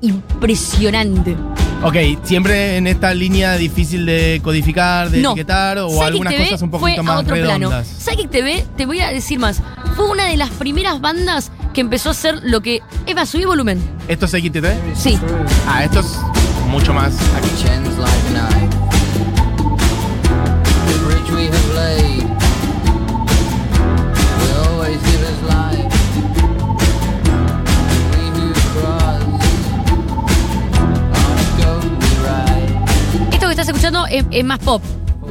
impresionantes. 0.00 1.36
Ok, 1.84 1.96
siempre 2.24 2.78
en 2.78 2.86
esta 2.86 3.12
línea 3.12 3.56
difícil 3.56 4.06
de 4.06 4.40
codificar, 4.42 5.10
de 5.10 5.20
No. 5.20 5.32
etiquetar 5.32 5.78
o 5.78 5.88
Psychic 5.90 6.02
algunas 6.06 6.32
TV 6.32 6.44
cosas 6.44 6.62
un 6.62 6.70
fue 6.70 6.80
poquito 6.80 7.00
a 7.00 7.04
más 7.04 7.20
otro 7.20 7.34
redondas. 7.34 7.58
plano. 7.68 7.84
Psychic 8.00 8.30
TV, 8.30 8.64
te 8.76 8.86
voy 8.86 9.00
a 9.00 9.10
decir 9.10 9.38
más, 9.38 9.60
fue 9.94 10.08
una 10.08 10.24
de 10.26 10.36
las 10.38 10.48
primeras 10.50 11.00
bandas 11.02 11.52
que 11.74 11.82
empezó 11.82 12.08
a 12.08 12.12
hacer 12.12 12.40
lo 12.42 12.62
que... 12.62 12.80
Eva, 13.06 13.26
subí 13.26 13.44
volumen. 13.44 13.82
¿Esto 14.08 14.24
es 14.26 14.32
XTT? 14.32 14.66
Sí. 14.96 15.18
Ah, 15.68 15.84
esto 15.84 16.00
es 16.00 16.06
mucho 16.70 16.94
más. 16.94 17.12
Aquí. 17.36 17.48
Estás 33.54 33.68
escuchando 33.68 34.06
es, 34.06 34.24
es 34.30 34.44
más 34.44 34.58
pop. 34.58 34.82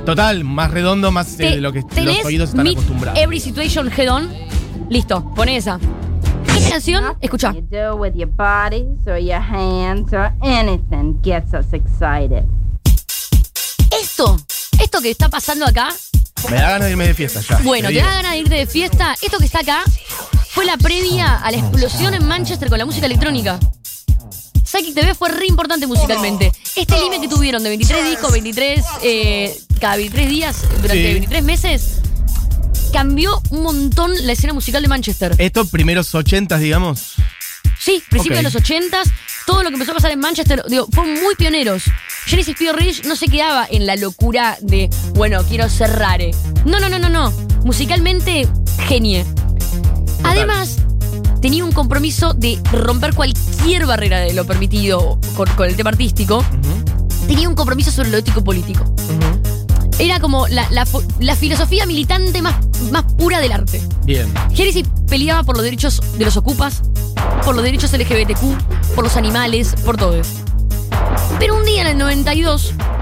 Total, 0.05 0.43
más 0.43 0.71
redondo, 0.71 1.12
más 1.12 1.33
eh, 1.33 1.38
Te- 1.38 1.49
de 1.51 1.62
lo 1.62 1.71
que 1.71 1.81
los 1.81 2.25
oídos 2.25 2.49
están 2.49 2.63
Meet 2.63 2.77
acostumbrados. 2.77 3.19
Every 3.19 3.39
Situation 3.39 3.89
Head 3.95 4.12
On. 4.12 4.29
Listo, 4.89 5.23
pone 5.36 5.55
esa. 5.57 5.79
Esta 6.55 6.69
canción, 6.71 7.03
escucha. 7.21 7.53
You 7.53 7.62
do 7.69 7.95
with 7.95 8.13
your 8.15 8.27
bodies 8.29 8.86
or 9.07 9.17
your 9.17 9.39
hands 9.41 10.12
or 10.13 10.31
anything 10.41 11.19
gets 11.23 11.53
us 11.53 11.65
excited. 11.73 12.43
Esto, 14.01 14.38
esto 14.79 15.01
que 15.01 15.12
está 15.12 15.29
pasando 15.29 15.65
acá, 15.65 15.89
Me 16.49 16.57
da 16.57 16.71
ganas 16.71 16.86
de 16.86 16.91
irme 16.91 17.07
de 17.07 17.13
fiesta 17.13 17.39
ya. 17.41 17.57
bueno, 17.63 17.88
te 17.88 17.93
te 17.93 17.99
digo. 17.99 18.05
da 18.07 18.15
ganas 18.15 18.31
de 18.33 18.38
irte 18.39 18.55
de 18.55 18.65
fiesta. 18.67 19.15
Esto 19.21 19.38
que 19.39 19.45
está 19.45 19.59
acá 19.59 19.83
fue 20.49 20.65
la 20.65 20.77
previa 20.77 21.38
a 21.38 21.51
la 21.51 21.57
explosión 21.57 22.13
en 22.13 22.27
Manchester 22.27 22.69
con 22.69 22.77
la 22.79 22.86
música 22.86 23.05
electrónica. 23.05 23.59
Psychic 24.73 24.95
TV 24.95 25.13
fue 25.13 25.29
re 25.29 25.45
importante 25.45 25.86
musicalmente. 25.86 26.51
Este 26.75 26.97
límite 26.97 27.21
que 27.21 27.27
tuvieron 27.27 27.62
de 27.62 27.69
23 27.69 28.09
discos, 28.09 28.31
23, 28.31 28.83
eh, 29.03 29.55
cada 29.79 29.97
23 29.97 30.27
días, 30.27 30.62
durante 30.81 30.93
Sí. 30.93 31.13
23 31.13 31.43
meses, 31.43 31.83
cambió 32.91 33.39
un 33.51 33.62
montón 33.62 34.12
la 34.25 34.31
escena 34.33 34.51
musical 34.53 34.81
de 34.81 34.88
Manchester. 34.88 35.36
Estos 35.38 35.69
primeros 35.69 36.15
ochentas, 36.15 36.59
digamos. 36.59 37.13
Sí, 37.79 38.01
principios 38.09 38.39
de 38.39 38.43
los 38.43 38.55
80s, 38.55 39.12
todo 39.45 39.62
lo 39.62 39.69
que 39.69 39.75
empezó 39.75 39.91
a 39.91 39.95
pasar 39.95 40.12
en 40.12 40.19
Manchester, 40.19 40.63
digo, 40.67 40.88
fueron 40.91 41.21
muy 41.21 41.36
pioneros. 41.36 41.83
Genesis 42.25 42.55
P. 42.57 42.73
Ridge 42.73 43.03
no 43.05 43.15
se 43.15 43.27
quedaba 43.27 43.67
en 43.69 43.86
la 43.86 43.95
locura 43.95 44.57
de, 44.62 44.89
bueno, 45.13 45.43
quiero 45.47 45.69
ser 45.69 45.91
rare. 45.91 46.31
No, 46.65 46.79
no, 46.79 46.89
no, 46.89 46.97
no, 46.97 47.09
no. 47.09 47.31
Musicalmente, 47.63 48.47
genie. 48.88 49.23
Además, 50.23 50.77
tenía 51.43 51.65
un 51.65 51.73
compromiso 51.73 52.34
de 52.34 52.58
romper 52.71 53.13
cualquier 53.13 53.86
barrera 53.86 54.19
de 54.21 54.34
lo 54.34 54.45
permitido 54.47 55.19
con, 55.36 55.45
con 55.58 55.67
el 55.67 55.75
tema 55.75 55.89
artístico. 55.89 56.41
Tenía 57.27 57.49
un 57.49 57.56
compromiso 57.56 57.91
sobre 57.91 58.10
lo 58.12 58.17
ético 58.17 58.41
político. 58.43 58.84
ujú. 58.86 59.91
Era 59.99 60.21
como 60.21 60.47
la, 60.47 60.67
la 60.71 60.86
fo- 60.86 61.06
la 61.19 61.36
filosofía 61.36 61.86
militante 61.86 62.41
más, 62.41 62.56
más 62.91 63.03
pura 63.17 63.39
del 63.41 63.51
arte. 63.51 63.82
Bien. 64.06 64.34
Genesis 64.53 64.86
peleaba 65.10 65.43
por 65.43 65.56
los 65.58 65.65
derechos 65.65 66.01
de 66.17 66.23
los 66.25 66.38
ocupas, 66.38 66.82
por 67.43 67.53
los 67.56 67.63
derechos 67.63 67.91
LGBTQ, 67.91 68.95
por 68.95 69.03
los 69.03 69.17
animales, 69.17 69.75
por 69.86 69.97
todo 69.97 70.15
eso. 70.15 70.32
Pero 71.39 71.58
un 71.58 71.65
día 71.65 71.82
en 71.82 71.88
el 71.89 71.97
92, 71.97 72.73
ah, 72.79 72.92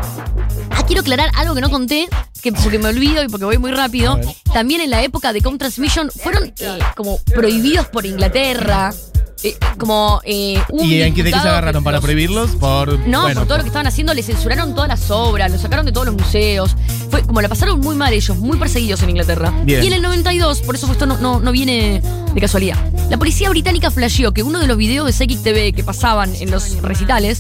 quiero 0.92 1.02
aclarar 1.04 1.32
algo 1.36 1.56
que 1.56 1.62
no 1.62 1.70
conté, 1.70 2.10
que 2.42 2.52
porque 2.52 2.78
me 2.78 2.90
olvido 2.90 3.24
y 3.24 3.30
porque 3.30 3.46
voy 3.46 3.58
muy 3.58 3.72
rápido. 3.72 4.20
También 4.54 4.82
en 4.82 4.90
la 4.90 5.02
época 5.04 5.32
de 5.32 5.40
Com 5.42 5.58
Transmission 5.58 6.12
fueron 6.12 6.54
eh, 6.60 6.80
como 6.98 7.18
prohibidos 7.34 7.88
por 7.88 8.06
Inglaterra. 8.06 8.94
eh, 9.42 9.56
como 9.78 10.20
eh, 10.26 10.62
un 10.70 10.86
¿Y 10.86 11.02
en 11.02 11.14
qué, 11.14 11.24
de 11.24 11.32
qué 11.32 11.40
se 11.40 11.48
agarraron? 11.48 11.82
¿Para 11.82 11.98
los- 11.98 12.04
prohibirlos? 12.04 12.52
Por, 12.58 13.00
no, 13.08 13.22
bueno, 13.22 13.40
por 13.40 13.48
todo 13.48 13.58
lo 13.60 13.64
que 13.64 13.70
estaban 13.70 13.88
haciendo, 13.88 14.14
le 14.14 14.22
censuraron 14.22 14.76
todas 14.76 14.90
las 14.90 15.10
obras, 15.12 15.50
lo 15.50 15.58
sacaron 15.58 15.86
de 15.86 15.94
todos 15.94 16.08
los 16.08 16.16
museos. 16.16 16.76
Fue 17.10 17.22
como 17.24 17.42
la 17.42 17.48
pasaron 17.48 17.80
muy 17.80 17.96
mal 17.96 18.12
ellos, 18.12 18.36
muy 18.38 18.58
perseguidos 18.58 19.02
en 19.04 19.12
Inglaterra. 19.12 19.54
Bien. 19.64 19.86
Y 19.86 19.88
en 19.88 19.94
el 19.94 20.02
92, 20.02 20.60
por 20.62 20.76
eso 20.76 20.92
esto 20.92 21.06
no, 21.06 21.18
no, 21.20 21.40
no 21.40 21.52
viene 21.54 22.02
de 22.34 22.42
casualidad. 22.42 22.76
La 23.10 23.18
policía 23.18 23.50
británica 23.50 23.90
flasheó 23.92 24.34
que 24.34 24.44
uno 24.44 24.60
de 24.60 24.68
los 24.68 24.76
videos 24.76 25.06
de 25.08 25.14
Psychic 25.14 25.42
TV 25.42 25.72
que 25.72 25.86
pasaban 25.86 26.36
en 26.36 26.52
los 26.52 26.82
recitales, 26.82 27.40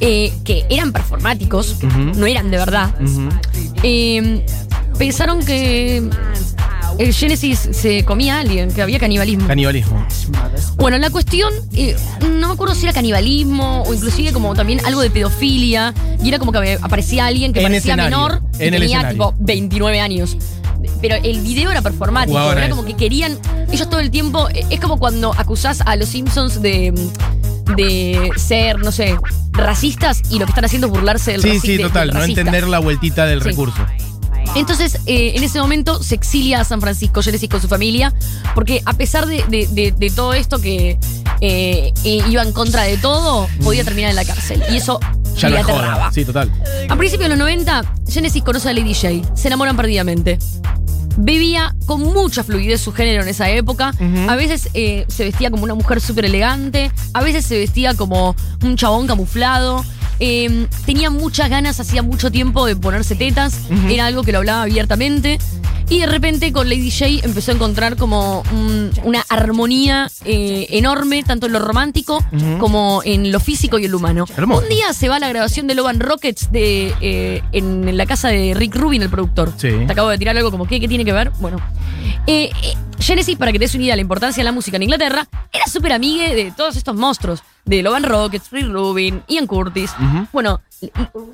eh, 0.00 0.32
que 0.44 0.64
eran 0.68 0.92
performáticos, 0.92 1.76
no 2.16 2.26
eran 2.26 2.50
de 2.50 2.56
verdad, 2.56 2.94
eh, 3.82 4.44
pensaron 4.98 5.44
que 5.44 6.08
el 6.98 7.14
Genesis 7.14 7.68
se 7.72 8.04
comía 8.04 8.36
a 8.36 8.40
alguien, 8.40 8.72
que 8.72 8.82
había 8.82 8.98
canibalismo. 8.98 9.46
Canibalismo. 9.46 10.04
Bueno, 10.76 10.98
la 10.98 11.10
cuestión, 11.10 11.52
eh, 11.74 11.96
no 12.20 12.48
me 12.48 12.54
acuerdo 12.54 12.74
si 12.74 12.84
era 12.84 12.92
canibalismo 12.92 13.82
o 13.82 13.94
inclusive 13.94 14.32
como 14.32 14.54
también 14.54 14.84
algo 14.84 15.00
de 15.00 15.10
pedofilia. 15.10 15.94
Y 16.22 16.28
era 16.28 16.40
como 16.40 16.50
que 16.50 16.78
aparecía 16.80 17.26
alguien 17.26 17.52
que 17.52 17.60
En 17.60 17.66
parecía 17.66 17.94
escenario, 17.94 18.16
menor 18.16 18.42
y 18.58 18.64
en 18.64 18.70
tenía 18.72 19.08
tipo 19.10 19.34
29 19.38 20.00
años. 20.00 20.36
Pero 21.00 21.16
el 21.22 21.40
video 21.40 21.70
era 21.70 21.82
performático, 21.82 22.52
era 22.52 22.68
como 22.68 22.84
que 22.84 22.94
querían. 22.94 23.38
Ellos 23.70 23.88
todo 23.88 24.00
el 24.00 24.10
tiempo. 24.10 24.48
Es 24.70 24.80
como 24.80 24.98
cuando 24.98 25.32
acusás 25.36 25.80
a 25.82 25.94
los 25.94 26.08
Simpsons 26.08 26.60
de, 26.60 26.92
de 27.78 28.30
ser, 28.36 28.78
no 28.80 28.92
sé, 28.92 29.16
racistas 29.52 30.20
y 30.30 30.38
lo 30.38 30.44
que 30.44 30.50
están 30.50 30.64
haciendo 30.66 30.88
es 30.88 30.92
burlarse 30.92 31.32
del 31.32 31.42
Sí, 31.42 31.48
raci- 31.48 31.60
sí, 31.60 31.76
de- 31.78 31.82
total. 31.84 32.08
del 32.08 32.14
No 32.14 32.20
racista. 32.20 32.40
entender 32.42 32.68
la 32.68 32.78
vueltita 32.80 33.24
del 33.26 33.40
Sí. 33.42 33.48
recurso. 33.48 33.86
Entonces, 34.54 34.98
eh, 35.06 35.32
en 35.36 35.42
ese 35.44 35.60
momento 35.60 36.02
se 36.02 36.14
exilia 36.14 36.60
a 36.60 36.64
San 36.64 36.80
Francisco, 36.80 37.22
Genesis 37.22 37.48
con 37.48 37.60
su 37.60 37.68
familia, 37.68 38.12
porque 38.54 38.82
a 38.86 38.94
pesar 38.94 39.26
de, 39.26 39.44
de- 39.48 39.66
de- 39.68 39.92
de 39.92 40.10
todo 40.10 40.32
esto 40.34 40.60
que 40.60 40.98
eh, 41.40 41.92
eh, 42.02 42.20
iba 42.28 42.42
en 42.42 42.52
contra 42.52 42.82
de 42.82 42.96
todo, 42.96 43.46
podía 43.62 43.84
terminar 43.84 44.10
en 44.10 44.16
la 44.16 44.24
cárcel. 44.24 44.60
Y 44.72 44.76
eso 44.78 44.98
Ya 45.36 45.48
le 45.50 45.58
es 45.60 45.62
aterraba. 45.64 45.94
joda. 45.94 46.12
Sí, 46.12 46.24
total. 46.24 46.50
A 46.88 46.96
principios 46.96 47.26
de 47.26 47.28
los 47.28 47.38
90, 47.38 47.84
Genesis 48.08 48.42
conoce 48.42 48.68
a 48.70 48.72
Lady 48.72 48.92
J. 48.94 49.36
Se 49.36 49.46
enamoran 49.46 49.76
perdidamente. 49.76 50.38
Vivía 51.16 51.74
con 51.86 52.02
mucha 52.02 52.44
fluidez 52.44 52.80
su 52.80 52.92
género 52.92 53.22
en 53.22 53.28
esa 53.28 53.50
época. 53.50 53.92
A 54.28 54.36
veces 54.36 54.68
eh, 54.74 55.04
se 55.08 55.24
vestía 55.24 55.50
como 55.50 55.64
una 55.64 55.74
mujer 55.74 56.00
súper 56.00 56.24
elegante. 56.26 56.92
A 57.14 57.22
veces 57.22 57.44
se 57.44 57.58
vestía 57.58 57.94
como 57.94 58.36
un 58.62 58.76
chabón 58.76 59.06
camuflado. 59.06 59.84
Eh, 60.20 60.66
tenía 60.84 61.10
muchas 61.10 61.48
ganas, 61.48 61.78
hacía 61.80 62.02
mucho 62.02 62.30
tiempo 62.30 62.66
de 62.66 62.76
ponerse 62.76 63.14
tetas. 63.14 63.58
Era 63.88 64.06
algo 64.06 64.22
que 64.22 64.32
lo 64.32 64.38
hablaba 64.38 64.62
abiertamente. 64.62 65.38
Y 65.90 66.00
de 66.00 66.06
repente 66.06 66.52
con 66.52 66.68
Lady 66.68 66.90
J 66.90 67.24
empezó 67.26 67.50
a 67.50 67.54
encontrar 67.54 67.96
como 67.96 68.42
un- 68.52 68.90
una 69.04 69.24
armonía 69.30 70.10
eh, 70.26 70.66
enorme, 70.70 71.22
tanto 71.22 71.46
en 71.46 71.52
lo 71.52 71.60
romántico 71.60 72.22
como 72.60 73.00
en 73.04 73.32
lo 73.32 73.40
físico 73.40 73.78
y 73.78 73.86
en 73.86 73.92
lo 73.92 73.96
humano. 73.96 74.26
Hermoso. 74.36 74.62
Un 74.62 74.68
día 74.68 74.92
se 74.92 75.08
va 75.08 75.16
a 75.16 75.18
la 75.18 75.28
grabación 75.28 75.66
de 75.66 75.74
Loban 75.74 75.98
Rockets 76.00 76.52
de, 76.52 76.92
eh, 77.00 77.42
en, 77.52 77.96
la 77.96 78.04
casa 78.04 78.28
de 78.28 78.52
Rick 78.54 78.74
Rubin, 78.76 79.00
el 79.02 79.08
productor. 79.08 79.52
Sí. 79.56 79.70
Te 79.86 79.92
acabo 79.92 80.10
de 80.10 80.18
tirar 80.18 80.36
algo 80.36 80.50
como, 80.50 80.66
¿qué, 80.66 80.78
qué 80.78 80.88
tiene 80.88 81.04
que 81.06 81.12
ver? 81.12 81.30
Bueno. 81.40 81.58
Eh, 82.26 82.50
eh, 82.62 82.74
Genesis, 83.00 83.36
para 83.36 83.52
que 83.52 83.58
te 83.58 83.64
des 83.64 83.74
una 83.74 83.84
idea 83.84 83.92
de 83.92 83.98
la 83.98 84.02
importancia 84.02 84.40
de 84.40 84.44
la 84.44 84.52
música 84.52 84.76
en 84.76 84.82
Inglaterra, 84.82 85.28
era 85.52 85.66
súper 85.66 85.92
amigue 85.92 86.34
de 86.34 86.50
todos 86.50 86.76
estos 86.76 86.94
monstruos. 86.96 87.42
De 87.64 87.82
Loban 87.82 88.02
Rockets, 88.02 88.50
Rick 88.50 88.66
Rubin, 88.68 89.22
Ian 89.28 89.46
Curtis. 89.46 89.90
Bueno, 90.32 90.60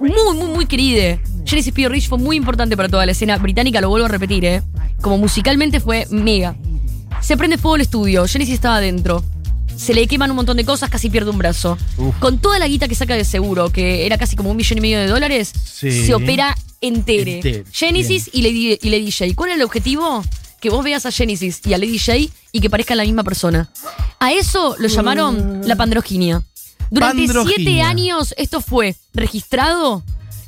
muy, 0.00 0.11
muy, 0.35 0.46
muy 0.48 0.66
querida. 0.66 1.18
Genesis 1.46 1.72
P. 1.72 1.88
Rich 1.88 2.09
fue 2.09 2.18
muy 2.18 2.37
importante 2.37 2.77
para 2.77 2.88
toda 2.88 3.07
la 3.07 3.12
escena 3.12 3.37
británica, 3.38 3.81
lo 3.81 3.88
vuelvo 3.88 4.07
a 4.07 4.09
repetir, 4.09 4.44
¿eh? 4.44 4.62
Como 5.00 5.16
musicalmente 5.18 5.81
fue 5.81 6.07
mega. 6.11 6.57
Se 7.20 7.37
prende 7.37 7.57
fuego 7.57 7.77
el 7.77 7.83
estudio, 7.83 8.27
Genesis 8.27 8.55
estaba 8.55 8.77
adentro. 8.77 9.22
Se 9.77 9.94
le 9.94 10.07
queman 10.07 10.31
un 10.31 10.37
montón 10.37 10.57
de 10.57 10.64
cosas, 10.64 10.90
casi 10.90 11.09
pierde 11.11 11.31
un 11.31 11.38
brazo. 11.38 11.79
Uf. 11.96 12.14
Con 12.18 12.38
toda 12.38 12.59
la 12.59 12.68
guita 12.68 12.87
que 12.88 12.94
saca 12.94 13.14
de 13.14 13.24
seguro, 13.24 13.70
que 13.70 14.07
era 14.07 14.18
casi 14.18 14.37
como 14.37 14.50
un 14.50 14.57
millón 14.57 14.79
y 14.79 14.81
medio 14.81 14.98
de 14.98 15.07
dólares, 15.09 15.53
Sí. 15.64 16.07
se 16.07 16.14
opera 16.14 16.57
entere. 16.81 17.40
Enter- 17.40 17.64
Genesis 17.72 18.29
y 18.33 18.42
Lady, 18.42 18.79
y 18.81 18.90
Lady 18.90 19.11
J. 19.11 19.33
¿Cuál 19.35 19.50
era 19.50 19.57
el 19.57 19.62
objetivo? 19.62 20.22
Que 20.64 20.70
vos 20.70 20.83
veas 20.83 21.05
a 21.05 21.11
Genesis 21.11 21.61
y 21.66 21.74
a 21.74 21.79
Lady 21.79 21.98
J 21.98 22.33
y 22.50 22.61
que 22.62 22.70
parezcan 22.70 22.96
la 22.96 23.03
misma 23.05 23.22
persona. 23.22 23.68
A 24.18 24.33
eso 24.33 24.77
lo 24.79 24.88
llamaron 24.88 25.61
la 25.68 25.77
pandroginia. 25.77 26.42
Durante 26.90 27.29
siete 27.29 27.83
años 27.83 28.35
esto 28.38 28.62
fue 28.62 28.96
registrado 29.12 30.03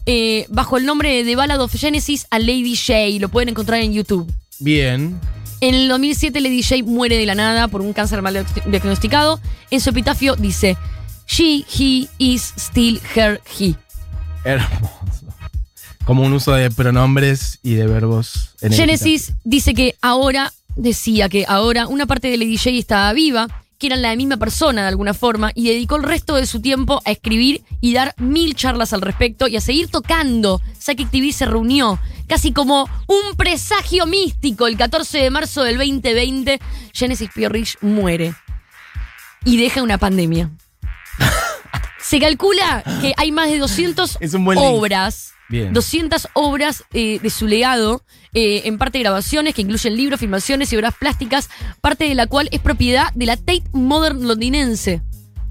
eh, 0.06 0.46
bajo 0.48 0.78
el 0.78 0.86
nombre 0.86 1.22
de 1.22 1.36
Ballad 1.36 1.60
of 1.60 1.74
Genesis 1.76 2.26
a 2.30 2.38
Lady 2.38 2.74
J. 2.74 3.20
Lo 3.20 3.28
pueden 3.28 3.50
encontrar 3.50 3.82
en 3.82 3.92
YouTube. 3.92 4.32
Bien. 4.58 5.20
En 5.60 5.74
el 5.74 5.86
2007 5.90 6.40
Lady 6.40 6.62
J 6.62 6.82
muere 6.82 7.18
de 7.18 7.26
la 7.26 7.34
nada 7.34 7.68
por 7.68 7.82
un 7.82 7.92
cáncer 7.92 8.22
mal 8.22 8.34
diagnosti- 8.34 8.64
diagnosticado. 8.70 9.38
En 9.70 9.82
su 9.82 9.90
epitafio 9.90 10.34
dice, 10.34 10.78
She, 11.26 11.66
he, 11.78 12.08
is 12.16 12.54
still 12.56 13.02
her, 13.14 13.42
he. 13.60 13.74
Hermoso. 14.44 15.25
Como 16.06 16.22
un 16.22 16.32
uso 16.32 16.52
de 16.52 16.70
pronombres 16.70 17.58
y 17.64 17.74
de 17.74 17.88
verbos 17.88 18.54
en 18.60 18.72
el 18.72 18.78
Genesis 18.78 19.32
dice 19.42 19.74
que 19.74 19.96
ahora, 20.00 20.52
decía 20.76 21.28
que 21.28 21.44
ahora 21.48 21.88
una 21.88 22.06
parte 22.06 22.28
de 22.28 22.36
Lady 22.36 22.56
J 22.56 22.70
estaba 22.70 23.12
viva, 23.12 23.48
que 23.76 23.88
eran 23.88 24.02
la 24.02 24.14
misma 24.14 24.36
persona 24.36 24.82
de 24.82 24.88
alguna 24.88 25.14
forma, 25.14 25.50
y 25.56 25.66
dedicó 25.66 25.96
el 25.96 26.04
resto 26.04 26.36
de 26.36 26.46
su 26.46 26.60
tiempo 26.60 27.02
a 27.04 27.10
escribir 27.10 27.64
y 27.80 27.92
dar 27.92 28.14
mil 28.18 28.54
charlas 28.54 28.92
al 28.92 29.00
respecto 29.00 29.48
y 29.48 29.56
a 29.56 29.60
seguir 29.60 29.88
tocando. 29.88 30.62
Psychic 30.78 31.10
TV 31.10 31.32
se 31.32 31.44
reunió, 31.44 31.98
casi 32.28 32.52
como 32.52 32.88
un 33.08 33.36
presagio 33.36 34.06
místico. 34.06 34.68
El 34.68 34.76
14 34.76 35.18
de 35.18 35.30
marzo 35.30 35.64
del 35.64 35.76
2020, 35.76 36.60
Genesis 36.92 37.30
P. 37.34 37.48
Rich 37.48 37.78
muere 37.80 38.32
y 39.44 39.56
deja 39.56 39.82
una 39.82 39.98
pandemia. 39.98 40.52
Se 42.08 42.20
calcula 42.20 42.82
que 43.00 43.12
hay 43.16 43.32
más 43.32 43.50
de 43.50 43.58
200 43.58 44.18
Es 44.20 44.34
un 44.34 44.44
buen 44.44 44.58
link. 44.58 44.68
obras, 44.68 45.32
Bien. 45.48 45.72
200 45.72 46.28
obras 46.34 46.84
eh, 46.92 47.18
de 47.22 47.30
su 47.30 47.46
legado, 47.46 48.02
eh, 48.34 48.62
en 48.64 48.78
parte 48.78 48.98
grabaciones 49.00 49.54
que 49.54 49.62
incluyen 49.62 49.96
libros, 49.96 50.20
filmaciones 50.20 50.72
y 50.72 50.76
obras 50.76 50.94
plásticas, 50.98 51.48
parte 51.80 52.04
de 52.08 52.14
la 52.14 52.26
cual 52.26 52.48
es 52.52 52.60
propiedad 52.60 53.12
de 53.14 53.26
la 53.26 53.36
Tate 53.36 53.64
Modern 53.72 54.26
londinense. 54.26 55.02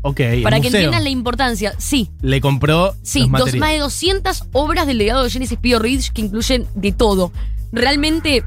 Ok, 0.02 0.22
Para 0.44 0.58
que 0.60 0.68
museo. 0.68 0.80
entiendan 0.82 1.04
la 1.04 1.10
importancia, 1.10 1.74
sí. 1.80 2.12
Le 2.22 2.40
compró 2.40 2.96
Sí, 3.02 3.22
los 3.28 3.32
dos, 3.40 3.56
más 3.56 3.72
de 3.72 3.80
200 3.80 4.44
obras 4.52 4.86
del 4.86 5.00
legado 5.00 5.24
de 5.24 5.32
Genesis 5.32 5.58
P. 5.58 5.80
Ridge 5.80 6.12
que 6.14 6.22
incluyen 6.22 6.68
de 6.76 6.92
todo. 6.92 7.32
Realmente, 7.72 8.44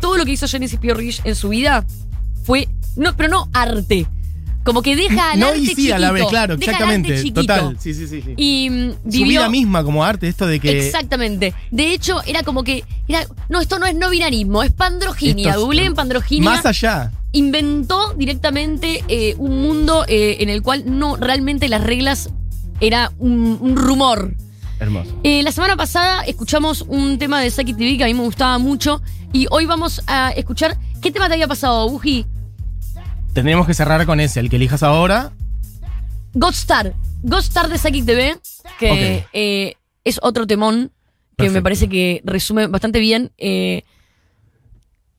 todo 0.00 0.18
lo 0.18 0.24
que 0.26 0.32
hizo 0.32 0.46
Genesis 0.46 0.78
P. 0.78 0.92
Ridge 0.92 1.22
en 1.24 1.34
su 1.34 1.48
vida 1.48 1.86
fue, 2.44 2.68
no, 2.96 3.16
pero 3.16 3.30
no 3.30 3.48
arte. 3.54 4.06
Como 4.68 4.82
que 4.82 4.96
deja 4.96 5.30
al 5.32 5.40
No 5.40 5.46
arte 5.46 5.60
y 5.60 5.66
sí 5.74 5.90
a 5.90 5.98
la 5.98 6.12
vez, 6.12 6.26
claro, 6.26 6.52
exactamente. 6.54 7.32
Total. 7.32 7.74
Sí, 7.80 7.94
sí, 7.94 8.06
sí. 8.06 8.20
sí. 8.20 8.34
Y 8.36 8.68
mm, 8.68 8.92
Su 9.10 9.22
vida 9.24 9.48
misma 9.48 9.82
como 9.82 10.04
arte, 10.04 10.28
esto 10.28 10.46
de 10.46 10.60
que. 10.60 10.86
Exactamente. 10.86 11.54
De 11.70 11.94
hecho, 11.94 12.20
era 12.26 12.42
como 12.42 12.64
que. 12.64 12.84
Era, 13.08 13.26
no, 13.48 13.62
esto 13.62 13.78
no 13.78 13.86
es 13.86 13.94
no 13.94 14.10
binarismo, 14.10 14.62
es 14.62 14.70
pandroginia. 14.72 15.48
Esto 15.48 15.60
es- 15.60 15.64
Googleen 15.64 15.94
pandroginia. 15.94 16.50
Más 16.50 16.66
allá. 16.66 17.10
inventó 17.32 18.12
directamente 18.12 19.02
eh, 19.08 19.34
un 19.38 19.62
mundo 19.62 20.04
eh, 20.06 20.36
en 20.40 20.50
el 20.50 20.60
cual 20.62 20.82
no 20.86 21.16
realmente 21.16 21.66
las 21.70 21.82
reglas 21.82 22.28
era 22.80 23.10
un, 23.18 23.56
un 23.62 23.74
rumor. 23.74 24.34
Hermoso. 24.80 25.10
Eh, 25.24 25.42
la 25.42 25.50
semana 25.50 25.76
pasada 25.76 26.24
escuchamos 26.24 26.82
un 26.88 27.18
tema 27.18 27.40
de 27.40 27.50
Psychic 27.50 27.78
TV 27.78 27.96
que 27.96 28.04
a 28.04 28.06
mí 28.06 28.12
me 28.12 28.22
gustaba 28.22 28.58
mucho 28.58 29.00
y 29.32 29.46
hoy 29.50 29.64
vamos 29.64 30.02
a 30.06 30.30
escuchar 30.32 30.76
qué 31.00 31.10
tema 31.10 31.26
te 31.28 31.34
había 31.34 31.48
pasado, 31.48 31.88
Buji. 31.88 32.26
Tendríamos 33.38 33.68
que 33.68 33.74
cerrar 33.74 34.04
con 34.04 34.18
ese, 34.18 34.40
el 34.40 34.50
que 34.50 34.56
elijas 34.56 34.82
ahora. 34.82 35.30
Godstar. 36.34 36.94
Godstar 37.22 37.68
de 37.68 37.78
Psychic 37.78 38.04
TV, 38.04 38.36
que 38.80 38.90
Ok. 39.22 39.28
eh, 39.32 39.74
es 40.02 40.18
otro 40.22 40.44
temón 40.44 40.90
que 41.36 41.48
me 41.48 41.62
parece 41.62 41.88
que 41.88 42.20
resume 42.24 42.66
bastante 42.66 42.98
bien 42.98 43.30
eh, 43.38 43.84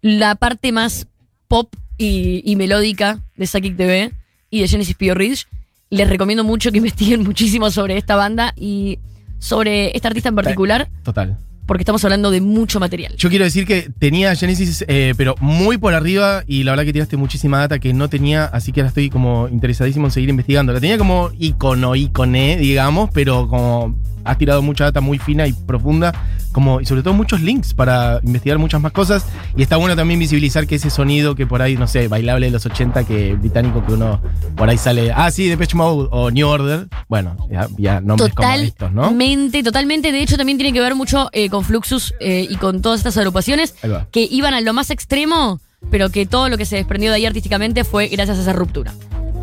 la 0.01 0.35
parte 0.35 0.73
más 0.73 1.07
pop 1.47 1.73
y, 1.97 2.41
y 2.43 2.57
melódica 2.57 3.21
de 3.37 3.47
Psychic 3.47 3.77
TV 3.77 4.11
y 4.49 4.59
de 4.59 4.67
Genesis 4.67 4.97
P. 4.97 5.13
Ridge. 5.13 5.47
Les 5.89 6.09
recomiendo 6.09 6.43
mucho 6.43 6.73
que 6.73 6.77
investiguen 6.79 7.23
muchísimo 7.23 7.71
sobre 7.71 7.95
esta 7.97 8.17
banda 8.17 8.53
y 8.57 8.99
sobre 9.39 9.95
esta 9.95 10.09
artista 10.09 10.27
en 10.27 10.35
particular, 10.35 10.89
Total. 11.03 11.37
Porque 11.69 11.83
estamos 11.83 12.03
hablando 12.03 12.31
de 12.31 12.41
mucho 12.41 12.79
material. 12.79 13.13
Yo 13.15 13.29
quiero 13.29 13.45
decir 13.45 13.67
que 13.67 13.91
tenía 13.99 14.35
Genesis, 14.35 14.83
eh, 14.87 15.13
pero 15.15 15.35
muy 15.39 15.77
por 15.77 15.93
arriba, 15.93 16.43
y 16.47 16.63
la 16.63 16.71
verdad 16.71 16.83
que 16.83 16.93
tiraste 16.93 17.15
muchísima 17.15 17.59
data 17.59 17.77
que 17.77 17.93
no 17.93 18.09
tenía, 18.09 18.45
así 18.45 18.71
que 18.71 18.81
ahora 18.81 18.87
estoy 18.87 19.11
como 19.11 19.47
interesadísimo 19.47 20.07
en 20.07 20.11
seguir 20.11 20.31
investigando. 20.31 20.73
La 20.73 20.79
tenía 20.79 20.97
como 20.97 21.29
icono, 21.37 21.95
iconé, 21.95 22.57
digamos, 22.57 23.11
pero 23.13 23.47
como 23.47 23.95
has 24.23 24.39
tirado 24.39 24.63
mucha 24.63 24.85
data 24.85 24.99
muy 24.99 25.19
fina 25.19 25.45
y 25.45 25.53
profunda, 25.53 26.11
como, 26.51 26.81
y 26.81 26.85
sobre 26.85 27.03
todo 27.03 27.13
muchos 27.13 27.41
links 27.41 27.73
para 27.73 28.19
investigar 28.23 28.57
muchas 28.57 28.81
más 28.81 28.91
cosas. 28.91 29.25
Y 29.55 29.61
está 29.61 29.77
bueno 29.77 29.95
también 29.95 30.19
visibilizar 30.19 30.67
que 30.67 30.75
ese 30.75 30.89
sonido 30.89 31.35
que 31.35 31.47
por 31.47 31.61
ahí, 31.61 31.75
no 31.75 31.87
sé, 31.87 32.07
bailable 32.07 32.47
de 32.47 32.51
los 32.51 32.65
80, 32.65 33.03
que 33.05 33.35
británico 33.35 33.85
que 33.85 33.93
uno 33.93 34.21
por 34.55 34.69
ahí 34.69 34.77
sale, 34.77 35.11
ah, 35.15 35.31
sí, 35.31 35.47
Depeche 35.47 35.75
Mode 35.75 36.09
o 36.11 36.31
New 36.31 36.47
Order. 36.47 36.87
Bueno, 37.07 37.35
ya, 37.51 37.67
ya 37.77 38.01
nombres 38.01 38.33
como 38.33 38.49
estos, 38.49 38.91
¿no? 38.91 39.01
Totalmente, 39.03 39.63
totalmente. 39.63 40.11
De 40.11 40.21
hecho, 40.21 40.37
también 40.37 40.57
tiene 40.57 40.73
que 40.73 40.81
ver 40.81 40.95
mucho 40.95 41.29
eh, 41.33 41.49
con 41.49 41.63
Fluxus 41.63 42.13
eh, 42.19 42.47
y 42.49 42.55
con 42.55 42.81
todas 42.81 42.99
estas 42.99 43.17
agrupaciones 43.17 43.75
que 44.11 44.27
iban 44.29 44.53
a 44.53 44.61
lo 44.61 44.73
más 44.73 44.89
extremo, 44.89 45.59
pero 45.89 46.09
que 46.09 46.25
todo 46.25 46.49
lo 46.49 46.57
que 46.57 46.65
se 46.65 46.75
desprendió 46.75 47.11
de 47.11 47.17
ahí 47.17 47.25
artísticamente 47.25 47.83
fue 47.83 48.07
gracias 48.07 48.37
a 48.37 48.41
esa 48.41 48.53
ruptura. 48.53 48.93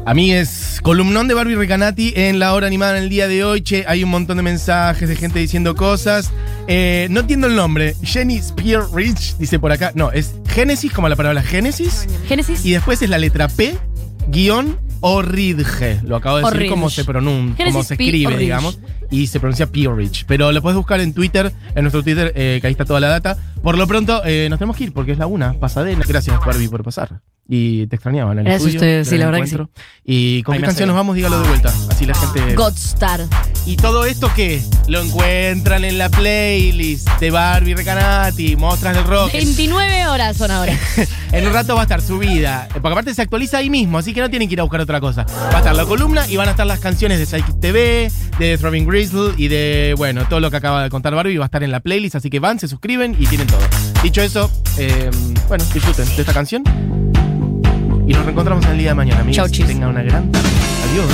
A 0.07 0.15
mí 0.15 0.33
es 0.33 0.79
columnón 0.85 1.27
de 1.27 1.35
Barbie 1.35 1.57
Recanati 1.57 2.13
en 2.15 2.39
la 2.39 2.55
hora 2.55 2.69
animada 2.69 2.97
en 2.97 3.03
el 3.03 3.09
día 3.09 3.27
de 3.27 3.43
hoy. 3.43 3.63
Che, 3.63 3.85
hay 3.89 4.05
un 4.05 4.11
montón 4.11 4.37
de 4.37 4.45
mensajes 4.45 5.09
de 5.09 5.17
gente 5.17 5.41
diciendo 5.41 5.75
cosas. 5.75 6.31
Eh, 6.69 7.09
no 7.11 7.21
entiendo 7.21 7.49
el 7.49 7.57
nombre. 7.57 7.97
Jenny 8.05 8.41
Spear 8.41 8.85
Rich 8.95 9.37
dice 9.39 9.59
por 9.59 9.73
acá. 9.73 9.91
No, 9.97 10.13
es 10.13 10.37
Génesis, 10.47 10.93
como 10.93 11.09
la 11.09 11.17
palabra 11.17 11.43
Génesis. 11.43 12.07
Génesis. 12.29 12.65
Y 12.65 12.71
después 12.71 13.03
es 13.03 13.11
la 13.11 13.19
letra 13.19 13.49
P, 13.49 13.77
guion 14.29 14.79
Orridge. 15.01 16.01
Lo 16.05 16.15
acabo 16.15 16.37
de 16.37 16.45
decir 16.45 16.71
como 16.71 16.89
se 16.89 17.05
pronuncia, 17.05 17.57
Génesis 17.57 17.89
se 17.89 17.95
escribe, 17.95 18.27
Orridge. 18.29 18.39
digamos. 18.39 18.79
Y 19.11 19.27
se 19.27 19.41
pronuncia 19.41 19.67
Peerage. 19.67 20.25
Pero 20.29 20.53
lo 20.53 20.63
puedes 20.63 20.77
buscar 20.77 21.01
en 21.01 21.15
Twitter, 21.15 21.53
en 21.75 21.83
nuestro 21.83 22.05
Twitter, 22.05 22.33
eh, 22.37 22.59
que 22.61 22.69
ahí 22.69 22.73
está 22.73 22.85
toda 22.85 23.01
la 23.01 23.09
data. 23.09 23.37
Por 23.61 23.77
lo 23.77 23.89
pronto, 23.89 24.23
eh, 24.25 24.47
nos 24.51 24.61
tenemos 24.61 24.77
que 24.77 24.85
ir 24.85 24.93
porque 24.93 25.11
es 25.11 25.19
la 25.19 25.27
una, 25.27 25.55
pasadena. 25.55 26.05
Gracias, 26.07 26.39
Barbie, 26.47 26.69
por 26.69 26.85
pasar. 26.85 27.23
Y 27.49 27.87
te 27.87 27.97
extrañaba 27.97 28.33
en 28.33 28.39
el 28.39 28.45
Gracias 28.45 28.63
estudio, 28.63 28.81
ustedes, 28.81 29.09
sí, 29.09 29.19
la 29.19 29.27
verdad 29.27 29.39
que 29.39 29.51
encuentro. 29.51 29.71
¿Y 30.05 30.43
con 30.43 30.57
qué 30.57 30.63
canción 30.63 30.89
nos 30.89 30.97
vamos? 30.97 31.15
Dígalo 31.15 31.41
de 31.41 31.49
vuelta. 31.49 31.73
Así 31.91 32.05
la 32.05 32.15
gente. 32.15 32.55
Godstar. 32.57 33.21
¿Y 33.67 33.77
todo 33.77 34.05
esto 34.05 34.31
qué? 34.35 34.63
Lo 34.89 35.01
encuentran 35.01 35.85
en 35.85 35.99
la 35.99 36.09
playlist 36.09 37.09
de 37.21 37.31
Barbie 37.31 37.75
Recanati, 37.75 38.57
Mostras 38.57 38.97
del 38.97 39.05
Rock. 39.05 39.33
29 39.33 40.07
horas 40.09 40.37
son 40.37 40.51
ahora. 40.51 40.77
En 41.33 41.45
un 41.47 41.53
rato 41.53 41.75
va 41.75 41.81
a 41.81 41.83
estar 41.83 42.01
subida, 42.01 42.69
porque 42.73 42.89
aparte 42.89 43.13
se 43.13 43.21
actualiza 43.21 43.59
ahí 43.59 43.69
mismo, 43.69 43.99
así 43.99 44.15
que 44.15 44.21
no 44.21 44.31
tienen 44.31 44.49
que 44.49 44.55
ir 44.55 44.61
a 44.61 44.63
buscar 44.63 44.81
otra 44.81 45.01
cosa. 45.01 45.27
Va 45.53 45.57
a 45.57 45.59
estar 45.59 45.75
la 45.75 45.85
columna 45.85 46.27
y 46.29 46.37
van 46.37 46.49
a 46.49 46.53
estar 46.53 46.67
las 46.67 46.79
canciones 46.79 47.19
de 47.19 47.27
Psychic 47.27 47.61
TV, 47.61 48.11
de 48.39 48.57
Throbbing 48.57 48.87
Grizzle 48.87 49.35
y 49.37 49.49
de, 49.49 49.95
bueno, 49.99 50.27
todo 50.29 50.41
lo 50.41 50.51
que 50.51 50.57
acaba 50.57 50.85
de 50.85 50.89
contar 50.89 51.15
Barbie 51.15 51.37
va 51.37 51.45
a 51.45 51.47
estar 51.47 51.63
en 51.65 51.73
la 51.73 51.81
playlist, 51.81 52.15
así 52.15 52.31
que 52.31 52.39
van, 52.39 52.61
se 52.61 52.69
suscriben 52.69 53.17
y 53.19 53.27
tienen 53.27 53.49
todo. 53.49 53.61
Dicho 54.03 54.23
eso, 54.23 54.51
eh, 54.79 55.11
bueno, 55.49 55.65
disfruten 55.75 56.07
de 56.07 56.23
esta 56.23 56.33
canción. 56.33 56.63
Y 58.07 58.13
nos 58.13 58.25
reencontramos 58.25 58.65
el 58.67 58.79
día 58.79 58.91
de 58.91 58.95
mañana, 58.95 59.21
amigos. 59.21 59.37
Chau, 59.37 59.49
chis. 59.49 59.67
Tengan 59.67 59.91
una 59.91 60.03
gran 60.03 60.31
tarde. 60.31 60.49
Adiós. 60.91 61.11